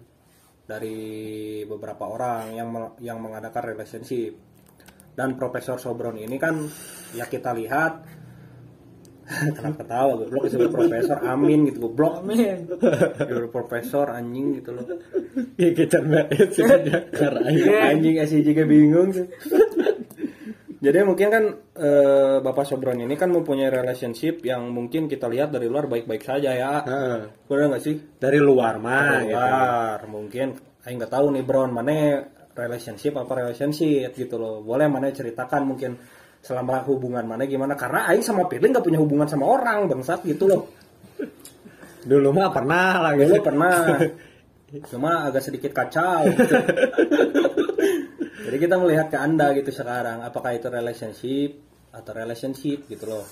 dari 0.66 1.62
beberapa 1.68 2.10
orang 2.10 2.58
yang 2.58 2.70
yang 3.00 3.22
mengadakan 3.22 3.76
relationship. 3.76 4.34
Dan 5.16 5.40
Profesor 5.40 5.80
Sobron 5.80 6.20
ini 6.20 6.36
kan 6.36 6.60
ya 7.16 7.24
kita 7.32 7.56
lihat 7.56 8.04
kenapa 9.26 9.82
ketawa 9.82 10.12
goblok 10.22 10.44
disebut 10.46 10.70
profesor 10.70 11.18
amin 11.26 11.60
gitu 11.70 11.78
goblok 11.90 12.14
amin 12.22 12.70
Disebut 13.18 13.52
profesor 13.52 14.06
anjing 14.14 14.62
gitu 14.62 14.70
loh 14.78 14.86
ya 15.58 15.70
kita 15.74 15.98
mbak 16.06 16.28
sih 16.54 16.64
karai 17.12 17.58
anjing 17.92 18.16
sih 18.26 18.40
juga 18.46 18.64
bingung 18.64 19.10
tuh. 19.12 19.28
Jadi 20.86 21.02
mungkin 21.02 21.28
kan 21.34 21.44
eh, 21.82 22.38
Bapak 22.46 22.62
Sobron 22.68 23.02
ini 23.02 23.18
kan 23.18 23.34
mempunyai 23.34 23.74
relationship 23.74 24.46
yang 24.46 24.70
mungkin 24.70 25.10
kita 25.10 25.26
lihat 25.26 25.50
dari 25.50 25.66
luar 25.66 25.90
baik-baik 25.90 26.22
saja 26.22 26.54
ya. 26.54 26.86
Heeh. 26.86 27.20
Benar 27.50 27.74
nggak 27.74 27.84
sih? 27.84 27.96
dari 28.22 28.38
luar 28.38 28.78
mah 28.78 29.26
Dari 29.26 29.34
gitu. 29.34 29.40
luar 29.40 30.00
mungkin 30.06 30.48
Aing 30.86 31.02
nggak 31.02 31.14
tahu 31.18 31.34
nih 31.34 31.42
Bron 31.42 31.74
mana 31.74 32.22
relationship 32.54 33.18
apa 33.18 33.34
relationship 33.34 34.14
gitu 34.14 34.38
loh. 34.38 34.62
Boleh 34.62 34.86
mana 34.86 35.10
ceritakan 35.10 35.66
mungkin 35.66 35.98
selama 36.46 36.86
hubungan 36.86 37.26
mana 37.26 37.50
gimana 37.50 37.74
karena 37.74 38.06
Aing 38.06 38.22
sama 38.22 38.46
Pirly 38.46 38.70
nggak 38.70 38.86
punya 38.86 39.02
hubungan 39.02 39.26
sama 39.26 39.50
orang 39.50 39.90
bangsat 39.90 40.22
gitu 40.30 40.46
loh. 40.46 40.70
dulu 42.06 42.30
mah 42.38 42.54
pernah 42.54 43.02
lah 43.02 43.18
Dulu 43.18 43.26
gitu 43.26 43.42
pernah 43.42 43.98
cuma 44.94 45.26
agak 45.26 45.42
sedikit 45.42 45.74
kacau 45.74 46.30
gitu. 46.30 46.54
Jadi 48.46 48.58
kita 48.62 48.78
melihat 48.78 49.10
ke 49.10 49.18
anda 49.18 49.58
gitu 49.58 49.74
sekarang 49.74 50.22
apakah 50.22 50.54
itu 50.54 50.70
relationship 50.70 51.58
atau 51.90 52.14
relationship 52.14 52.86
gitu 52.86 53.10
loh. 53.10 53.26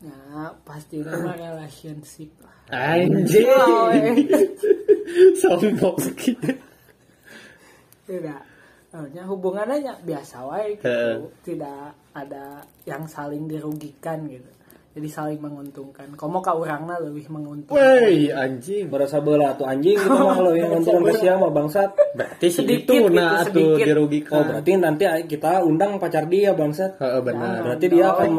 Ya, 0.00 0.56
pasti 0.64 1.04
nama 1.04 1.36
relationship 1.36 2.32
lah. 2.40 2.56
anjing 2.72 3.44
Oh, 3.44 3.92
eh. 3.92 4.24
sombong 5.36 6.00
gitu 6.16 6.48
Tidak. 8.08 8.40
Harusnya 8.88 9.24
hubungannya 9.28 10.00
biasa 10.00 10.36
wae 10.48 10.80
gitu. 10.80 11.28
Tidak 11.44 12.03
ada 12.14 12.62
yang 12.86 13.04
saling 13.10 13.50
dirugikan 13.50 14.24
gitu. 14.30 14.50
Jadi 14.94 15.08
saling 15.10 15.42
menguntungkan. 15.42 16.14
Komo 16.14 16.38
ka 16.38 16.54
urangna 16.54 17.02
lebih 17.02 17.26
menguntungkan. 17.26 17.74
Wey 17.74 18.30
anjing 18.30 18.86
Berasa 18.86 19.18
bela 19.18 19.50
tuh 19.58 19.66
anjing 19.66 19.98
gitu 19.98 20.06
mah 20.06 20.38
kalau 20.38 20.54
yang 20.54 20.70
nonton 20.70 21.02
ke 21.02 21.18
siapa 21.18 21.50
bangsat. 21.50 21.90
berarti 22.14 22.46
Sedikit 22.46 22.86
gitu, 22.86 23.10
nah 23.10 23.42
tuh 23.42 23.50
sedikit. 23.50 23.86
dirugikan 23.90 24.38
Oh 24.38 24.42
berarti 24.46 24.70
nanti 24.78 25.02
kita 25.26 25.66
undang 25.66 25.98
pacar 25.98 26.30
dia 26.30 26.54
bangsat. 26.54 27.02
Heeh, 27.02 27.20
benar 27.26 27.66
Berarti 27.66 27.86
dia 27.90 28.06
akan 28.14 28.30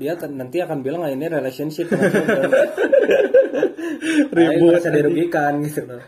dia 0.00 0.12
nanti 0.32 0.56
akan 0.64 0.78
bilang 0.80 1.04
ah, 1.04 1.12
ini 1.12 1.28
relationship 1.28 1.92
ribut 4.32 4.80
bisa 4.80 4.88
dirugikan 4.88 5.60
gitu 5.60 5.84
loh. 5.84 6.00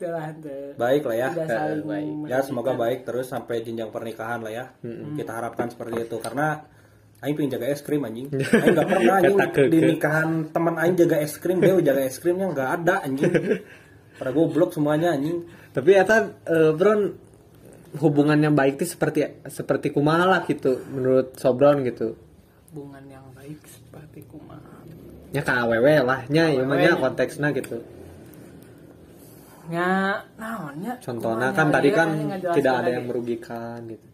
Itulah 0.00 0.32
tuh. 0.40 0.72
Baik 0.80 1.02
lah 1.04 1.16
ya. 1.20 1.28
Tidak 1.36 1.48
saling 1.52 2.24
Ya 2.24 2.40
semoga 2.40 2.72
baik 2.72 3.04
terus 3.04 3.28
sampai 3.28 3.60
jenjang 3.60 3.92
pernikahan 3.92 4.40
lah 4.40 4.52
ya. 4.52 4.64
Kita 5.12 5.36
harapkan 5.36 5.68
seperti 5.68 6.08
itu 6.08 6.16
karena 6.16 6.64
Aing 7.20 7.36
pengen 7.36 7.52
jaga 7.52 7.68
es 7.68 7.84
krim 7.84 8.00
anjing. 8.00 8.32
Aing 8.64 8.72
gak 8.80 8.88
pernah 8.88 9.14
anjing 9.20 9.38
di 9.68 9.78
nikahan 9.92 10.48
teman 10.56 10.80
Aing 10.80 10.96
jaga 10.96 11.20
es 11.20 11.36
krim, 11.36 11.60
dia 11.60 11.76
jaga 11.76 12.00
es 12.00 12.16
krimnya 12.16 12.48
nggak 12.48 12.70
ada 12.80 13.04
anjing. 13.04 13.28
Pada 14.16 14.32
goblok 14.32 14.72
semuanya 14.72 15.12
anjing. 15.12 15.44
tapi 15.70 15.94
eta 15.94 16.34
eh, 16.50 16.72
Bron 16.74 17.14
hubungannya 17.98 18.50
baik 18.54 18.82
itu 18.82 18.94
seperti 18.94 19.46
seperti 19.46 19.90
kumaha 19.90 20.26
lah 20.26 20.40
gitu 20.46 20.82
menurut 20.90 21.34
Sobron 21.38 21.82
gitu 21.82 22.14
hubungan 22.70 23.02
yang 23.10 23.26
baik 23.34 23.58
seperti 23.66 24.22
kumaha. 24.30 24.82
nya 25.30 25.42
ka 25.46 25.62
awewe 25.62 26.02
lah 26.02 26.26
nya 26.26 26.50
ieu 26.50 26.66
mah 26.66 26.78
nya 26.78 26.98
konteksna 26.98 27.50
gitu 27.54 27.82
Ya, 29.70 30.18
naonnya? 30.34 30.98
contohnya 30.98 31.48
kan 31.50 31.70
tadi 31.70 31.90
kan 31.90 32.08
tidak 32.50 32.72
ada 32.74 32.82
lagi. 32.82 32.90
yang 32.92 33.04
merugikan 33.06 33.78
gitu 33.86 34.08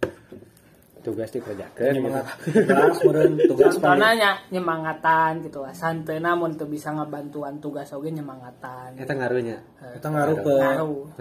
tugas 1.00 1.30
dikerjakan 1.30 1.78
gitu. 1.86 2.02
Nyemangat 2.02 2.26
tugas 2.42 2.98
meureun 3.00 3.32
tugas 3.54 3.72
Contohnya 3.72 4.10
nya 4.12 4.30
nyemangatan 4.50 5.32
gitu 5.40 5.62
lah. 5.62 5.70
Santeuna 5.70 6.34
mun 6.34 6.52
teu 6.52 6.66
bisa 6.66 6.90
ngabantuan 6.90 7.56
tugas 7.56 7.94
oge 7.94 8.10
nyemangatan. 8.10 8.98
eta 8.98 9.14
ngaruhnya 9.14 9.62
Kita 9.94 10.08
ngaruh 10.10 10.36
ke. 10.36 10.56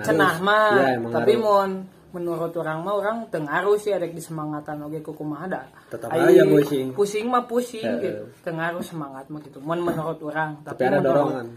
Cenah 0.02 0.41
mah, 0.41 0.74
Iya, 0.74 1.06
tapi 1.06 1.38
mun 1.38 1.86
menurut 2.12 2.50
orang 2.56 2.82
mah 2.82 2.98
orang 2.98 3.17
teu 3.30 3.39
ngaruh 3.39 3.78
sih 3.78 3.93
adek 3.93 4.12
disemangatan 4.12 4.82
oge 4.82 5.00
ku 5.00 5.13
kumaha 5.13 5.45
da. 5.45 5.62
Tetap 5.88 6.10
Ai, 6.10 6.34
aja 6.34 6.43
pusing. 6.43 6.89
Pusing 6.91 7.26
mah 7.30 7.45
pusing 7.45 7.86
Heeh. 7.86 8.02
gitu. 8.02 8.24
Teu 8.41 8.52
ngaruh 8.52 8.82
semangat 8.82 9.30
mah 9.30 9.38
gitu. 9.39 9.62
Mun 9.62 9.80
menurut 9.80 10.17
orang, 10.19 10.65
tapi 10.65 10.82
tapi 10.82 10.84
ada 10.84 10.98
menurut- 10.98 11.13
dorongan 11.30 11.48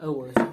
Eueuh 0.00 0.26
sih. 0.26 0.48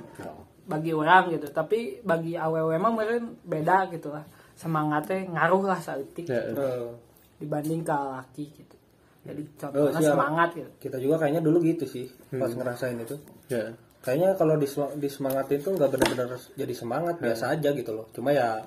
Bagi 0.67 0.91
orang 0.91 1.31
gitu 1.31 1.47
tapi 1.49 1.79
bagi 2.01 2.35
awewe 2.35 2.75
mah 2.75 2.91
meureun 2.91 3.39
beda 3.41 3.87
gitu 3.89 4.11
lah 4.11 4.27
semangatnya 4.53 5.23
ngaruh 5.29 5.63
lah 5.65 5.79
saeutik 5.79 6.25
Ya, 6.25 6.43
Eh, 6.43 6.91
dibanding 7.37 7.81
ke 7.81 7.93
laki 7.93 8.45
gitu 8.49 8.75
jadi 9.23 9.41
Oh, 9.41 9.55
contohnya 9.61 9.99
siap. 10.01 10.13
semangat 10.13 10.49
gitu 10.53 10.69
kita 10.79 10.97
juga 10.97 11.15
kayaknya 11.17 11.41
dulu 11.41 11.57
gitu 11.61 11.83
sih 11.83 12.05
pas 12.31 12.47
ngerasain 12.49 12.95
itu. 12.97 13.15
ya. 13.47 13.71
Kayaknya 13.97 14.29
kalau 14.33 14.55
dis- 14.55 14.93
disemangatin 14.95 15.59
tuh 15.59 15.71
nggak 15.73 15.89
benar-benar 15.89 16.27
jadi 16.53 16.73
semangat 16.73 17.15
biasa 17.17 17.51
aja 17.51 17.69
gitu 17.71 17.91
loh. 17.91 18.07
Cuma 18.09 18.31
ya 18.31 18.63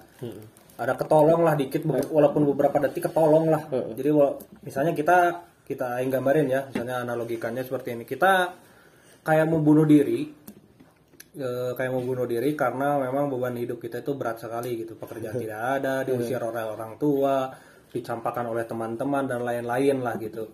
ada 0.74 0.92
ketolong 0.94 1.40
lah 1.40 1.54
dikit 1.54 1.80
be- 1.82 2.08
walaupun 2.08 2.44
beberapa 2.46 2.76
detik 2.78 3.08
ketolong 3.08 3.48
lah. 3.48 3.62
Jadi 3.90 4.10
misalnya 4.60 4.92
kita 4.92 5.18
kita 5.64 5.96
ingin 5.98 6.12
gambarin 6.12 6.44
ya, 6.46 6.60
misalnya 6.66 7.00
analogikannya 7.00 7.62
seperti 7.62 7.88
ini. 7.90 8.04
Kita 8.04 8.52
kayak 9.22 9.46
mau 9.46 9.60
bunuh 9.60 9.84
diri 9.84 10.39
eh, 11.36 11.72
kayak 11.76 11.90
mau 11.92 12.02
bunuh 12.02 12.26
diri 12.26 12.56
karena 12.58 12.98
memang 12.98 13.30
beban 13.30 13.54
hidup 13.54 13.78
kita 13.78 14.02
itu 14.02 14.16
berat 14.18 14.42
sekali 14.42 14.80
gitu. 14.82 14.98
Pekerjaan 14.98 15.36
tidak 15.44 15.62
ada, 15.80 15.94
diusir 16.02 16.40
oleh 16.42 16.64
orang 16.64 16.98
tua, 16.98 17.50
dicampakkan 17.90 18.46
oleh 18.50 18.64
teman-teman 18.66 19.26
dan 19.26 19.40
lain-lain 19.42 19.98
lah 20.02 20.14
gitu. 20.18 20.46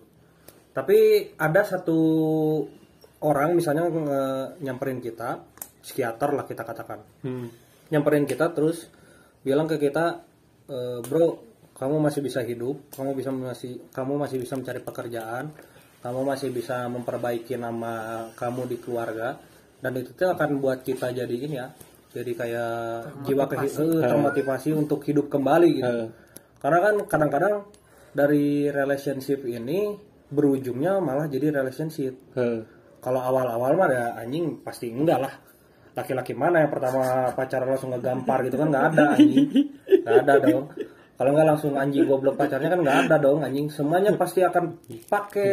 Tapi 0.73 0.97
ada 1.41 1.61
satu 1.65 1.99
orang 3.25 3.57
misalnya 3.57 3.89
nge- 3.89 4.49
nyamperin 4.61 5.01
kita, 5.01 5.41
psikiater 5.81 6.37
lah 6.37 6.45
kita 6.45 6.61
katakan. 6.61 6.99
Hmm. 7.25 7.49
Nyamperin 7.89 8.29
kita 8.29 8.53
terus 8.53 8.85
bilang 9.41 9.65
ke 9.65 9.81
kita, 9.81 10.21
"E, 10.69 11.01
"Bro, 11.01 11.47
kamu 11.73 11.97
masih 11.97 12.21
bisa 12.21 12.45
hidup, 12.45 12.93
kamu 12.93 13.17
bisa 13.17 13.33
masih 13.33 13.89
kamu 13.89 14.21
masih 14.21 14.37
bisa 14.37 14.53
mencari 14.53 14.81
pekerjaan, 14.85 15.49
kamu 16.01 16.21
masih 16.25 16.49
bisa 16.53 16.85
memperbaiki 16.89 17.57
nama 17.57 18.25
kamu 18.37 18.69
di 18.69 18.77
keluarga 18.77 19.37
dan 19.79 19.91
itu 19.97 20.11
tuh 20.13 20.33
akan 20.33 20.57
buat 20.57 20.81
kita 20.81 21.13
jadi 21.13 21.35
ini 21.35 21.55
ya, 21.57 21.67
jadi 22.11 22.31
kayak 22.33 22.73
jiwa 23.25 23.45
kehi- 23.45 23.73
eh, 23.77 24.01
termotivasi 24.05 24.69
untuk 24.73 25.05
hidup 25.05 25.29
kembali 25.29 25.69
gitu." 25.81 25.93
Eh. 26.05 26.07
Karena 26.57 26.79
kan 26.81 26.95
kadang-kadang 27.05 27.55
dari 28.11 28.65
relationship 28.73 29.45
ini 29.45 29.93
berujungnya 30.27 30.99
malah 30.99 31.29
jadi 31.29 31.53
relationship. 31.53 32.17
Heeh. 32.35 32.65
Kalau 32.97 33.21
awal-awal 33.21 33.77
mah 33.77 33.87
ya 33.93 34.05
anjing 34.17 34.65
pasti 34.65 34.89
enggak 34.89 35.21
lah. 35.21 35.33
Laki-laki 35.93 36.33
mana 36.33 36.65
yang 36.65 36.69
pertama 36.73 37.29
pacaran 37.33 37.69
langsung 37.73 37.93
ngegampar 37.93 38.45
gitu 38.45 38.57
kan 38.57 38.67
nggak 38.69 38.85
ada 38.93 39.03
anjing. 39.17 39.47
Nggak 39.85 40.15
ada 40.25 40.33
dong. 40.41 40.65
Kalau 41.17 41.29
nggak 41.33 41.47
langsung 41.49 41.73
anjing 41.73 42.05
goblok 42.05 42.37
pacarnya 42.37 42.69
kan 42.69 42.79
nggak 42.81 42.97
ada 43.07 43.15
dong 43.17 43.41
anjing. 43.41 43.69
Semuanya 43.69 44.13
pasti 44.17 44.41
akan 44.41 44.77
pakai 45.09 45.49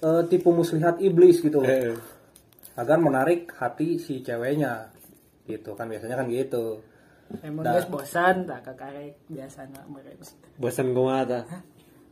eh, 0.00 0.22
tipu 0.32 0.50
muslihat 0.52 1.00
iblis 1.00 1.44
gitu 1.44 1.60
loh. 1.60 1.68
Agar 2.80 2.96
menarik 2.96 3.52
hati 3.52 4.00
si 4.00 4.24
ceweknya. 4.24 4.88
Gitu 5.44 5.76
kan 5.76 5.84
biasanya 5.84 6.16
kan 6.16 6.26
gitu. 6.26 6.80
emang 7.44 7.62
Nah. 7.62 7.78
guys 7.78 7.86
bosan 7.86 8.42
tak 8.42 8.66
kakarek 8.66 9.20
biasa 9.30 9.68
nak 9.70 9.86
bosan 10.58 10.90
kumaha 10.90 11.22
tah 11.22 11.44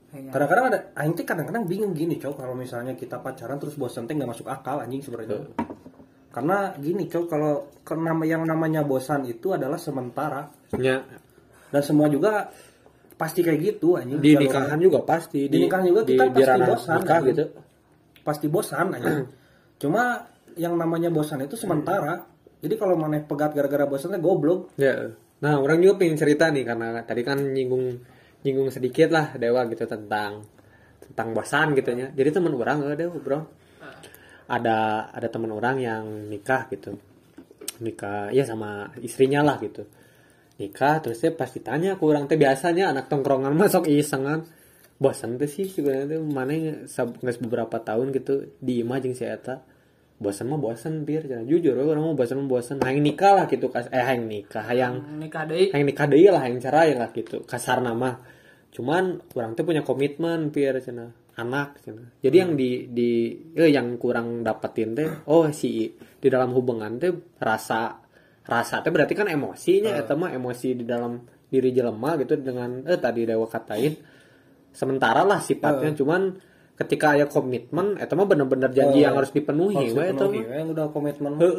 Kayaknya. 0.08 0.30
Kadang-kadang 0.32 0.64
ada 0.72 0.78
anjing 0.96 1.16
tuh 1.20 1.26
kadang-kadang 1.28 1.64
bingung 1.68 1.92
gini, 1.92 2.16
Cok, 2.16 2.40
kalau 2.40 2.56
misalnya 2.56 2.96
kita 2.96 3.20
pacaran 3.20 3.60
terus 3.60 3.76
bosan 3.76 4.08
teh 4.08 4.16
nggak 4.16 4.30
masuk 4.32 4.48
akal 4.48 4.80
anjing 4.80 5.04
sebenarnya. 5.04 5.52
Karena 6.32 6.72
gini, 6.80 7.04
Cok, 7.04 7.24
kalau 7.28 7.68
ke- 7.84 7.92
nama 7.92 8.24
yang 8.24 8.40
namanya 8.48 8.80
bosan 8.88 9.28
itu 9.28 9.52
adalah 9.52 9.76
sementara 9.76 10.48
nya 10.80 11.04
dan 11.68 11.82
semua 11.84 12.08
juga 12.08 12.48
pasti 13.20 13.44
kayak 13.44 13.60
gitu 13.60 14.00
anjing. 14.00 14.16
di 14.16 14.32
nikahan 14.32 14.80
juga 14.80 15.04
pasti 15.04 15.44
Di 15.44 15.58
nikahan 15.60 15.84
juga 15.84 16.00
di, 16.08 16.16
kita 16.16 16.24
di 16.24 16.32
pasti 16.32 16.48
ranah 16.48 16.68
bosan, 16.72 16.96
nikah 16.96 17.20
gitu 17.28 17.44
pasti 18.24 18.46
bosan 18.48 18.86
anjing. 18.96 19.20
Cuma 19.84 20.24
yang 20.58 20.74
namanya 20.74 21.08
bosan 21.08 21.46
itu 21.46 21.54
sementara. 21.54 22.26
Jadi 22.58 22.74
kalau 22.74 22.98
mana 22.98 23.22
pegat 23.22 23.54
gara-gara 23.54 23.86
bosannya 23.86 24.18
goblok. 24.18 24.74
ya. 24.74 25.14
Nah 25.38 25.54
orang 25.62 25.78
juga 25.78 26.02
pengen 26.02 26.18
cerita 26.18 26.50
nih 26.50 26.66
karena 26.66 27.06
tadi 27.06 27.22
kan 27.22 27.38
nyinggung 27.38 28.02
nyinggung 28.42 28.74
sedikit 28.74 29.14
lah 29.14 29.38
dewa 29.38 29.62
gitu 29.70 29.86
tentang 29.86 30.42
tentang 30.98 31.28
bosan 31.30 31.78
gitu 31.78 31.94
ya. 31.94 32.10
Jadi 32.10 32.28
teman 32.34 32.52
orang 32.58 32.82
ada 32.90 33.06
bro. 33.06 33.40
Ada 34.50 35.10
ada 35.14 35.28
teman 35.30 35.54
orang 35.54 35.78
yang 35.78 36.04
nikah 36.26 36.66
gitu. 36.74 36.98
Nikah 37.78 38.34
ya 38.34 38.42
sama 38.42 38.90
istrinya 38.98 39.46
lah 39.46 39.62
gitu. 39.62 39.86
Nikah 40.58 40.98
terus 40.98 41.22
dia 41.22 41.30
pasti 41.30 41.62
tanya 41.62 41.94
ke 41.94 42.02
orang 42.02 42.26
teh 42.26 42.34
biasanya 42.34 42.90
anak 42.90 43.06
tongkrongan 43.06 43.54
masuk 43.54 43.86
isengan 43.86 44.42
bosan 44.98 45.38
tuh 45.38 45.46
sih 45.46 45.70
sebenarnya 45.70 46.18
mana 46.18 46.82
geus 46.90 47.38
beberapa 47.38 47.78
tahun 47.78 48.10
gitu. 48.10 48.58
Di 48.58 48.82
imah 48.82 48.98
jeung 48.98 49.14
si 49.14 49.22
eta 49.22 49.62
bosan 50.18 50.50
mah 50.50 50.58
bosan 50.58 51.06
bir 51.06 51.22
jujur 51.46 51.78
orang 51.78 52.02
mah 52.02 52.18
bosan 52.18 52.42
mah 52.42 52.50
bosan 52.50 52.76
hayang 52.82 53.06
nikah 53.06 53.38
lah 53.38 53.44
gitu 53.46 53.70
kas 53.70 53.86
eh 53.94 54.02
hayang 54.02 54.26
nikah 54.26 54.66
hayang 54.66 55.22
nikah 55.22 55.46
deui. 55.46 55.70
hayang 55.70 55.86
nikah 55.86 56.06
deui 56.10 56.26
lah 56.26 56.42
hayang 56.42 56.58
cerai 56.58 56.98
lah 56.98 57.14
gitu 57.14 57.46
kasar 57.46 57.78
nama 57.78 58.18
cuman 58.68 59.22
orang 59.32 59.56
tuh 59.56 59.64
punya 59.64 59.82
komitmen 59.82 60.52
pir 60.52 60.76
cenah. 60.78 61.10
Anak 61.38 61.78
cenah. 61.86 62.18
Jadi 62.18 62.36
yang 62.36 62.52
di 62.58 62.90
di 62.90 63.30
eh, 63.54 63.70
yang 63.70 63.94
kurang 63.94 64.42
dapetin 64.42 64.98
teh 64.98 65.08
oh 65.30 65.46
si 65.54 65.86
di 65.94 66.28
dalam 66.28 66.50
hubungan 66.50 66.98
teh 66.98 67.14
rasa 67.38 67.94
rasa 68.42 68.82
teh 68.82 68.90
berarti 68.90 69.14
kan 69.14 69.30
emosinya 69.30 69.94
eta 69.94 70.18
mah 70.18 70.34
emosi 70.34 70.82
di 70.82 70.84
dalam 70.84 71.14
diri 71.48 71.70
jelema 71.70 72.18
gitu 72.18 72.36
dengan 72.42 72.82
eh 72.84 72.98
tadi 72.98 73.22
dewa 73.22 73.46
katain. 73.46 73.94
Sementara 74.74 75.22
lah 75.22 75.38
sifatnya 75.38 75.94
cuman 75.94 76.22
ketika 76.78 77.18
ada 77.18 77.26
komitmen 77.26 77.98
itu 77.98 78.14
mah 78.14 78.26
bener-bener 78.26 78.70
janji 78.70 79.02
yang 79.02 79.18
harus 79.18 79.34
dipenuhi 79.34 79.74
Harus 79.74 79.94
dipenuhi, 79.98 80.40
we, 80.46 80.62
udah 80.70 80.86
komitmen. 80.94 81.58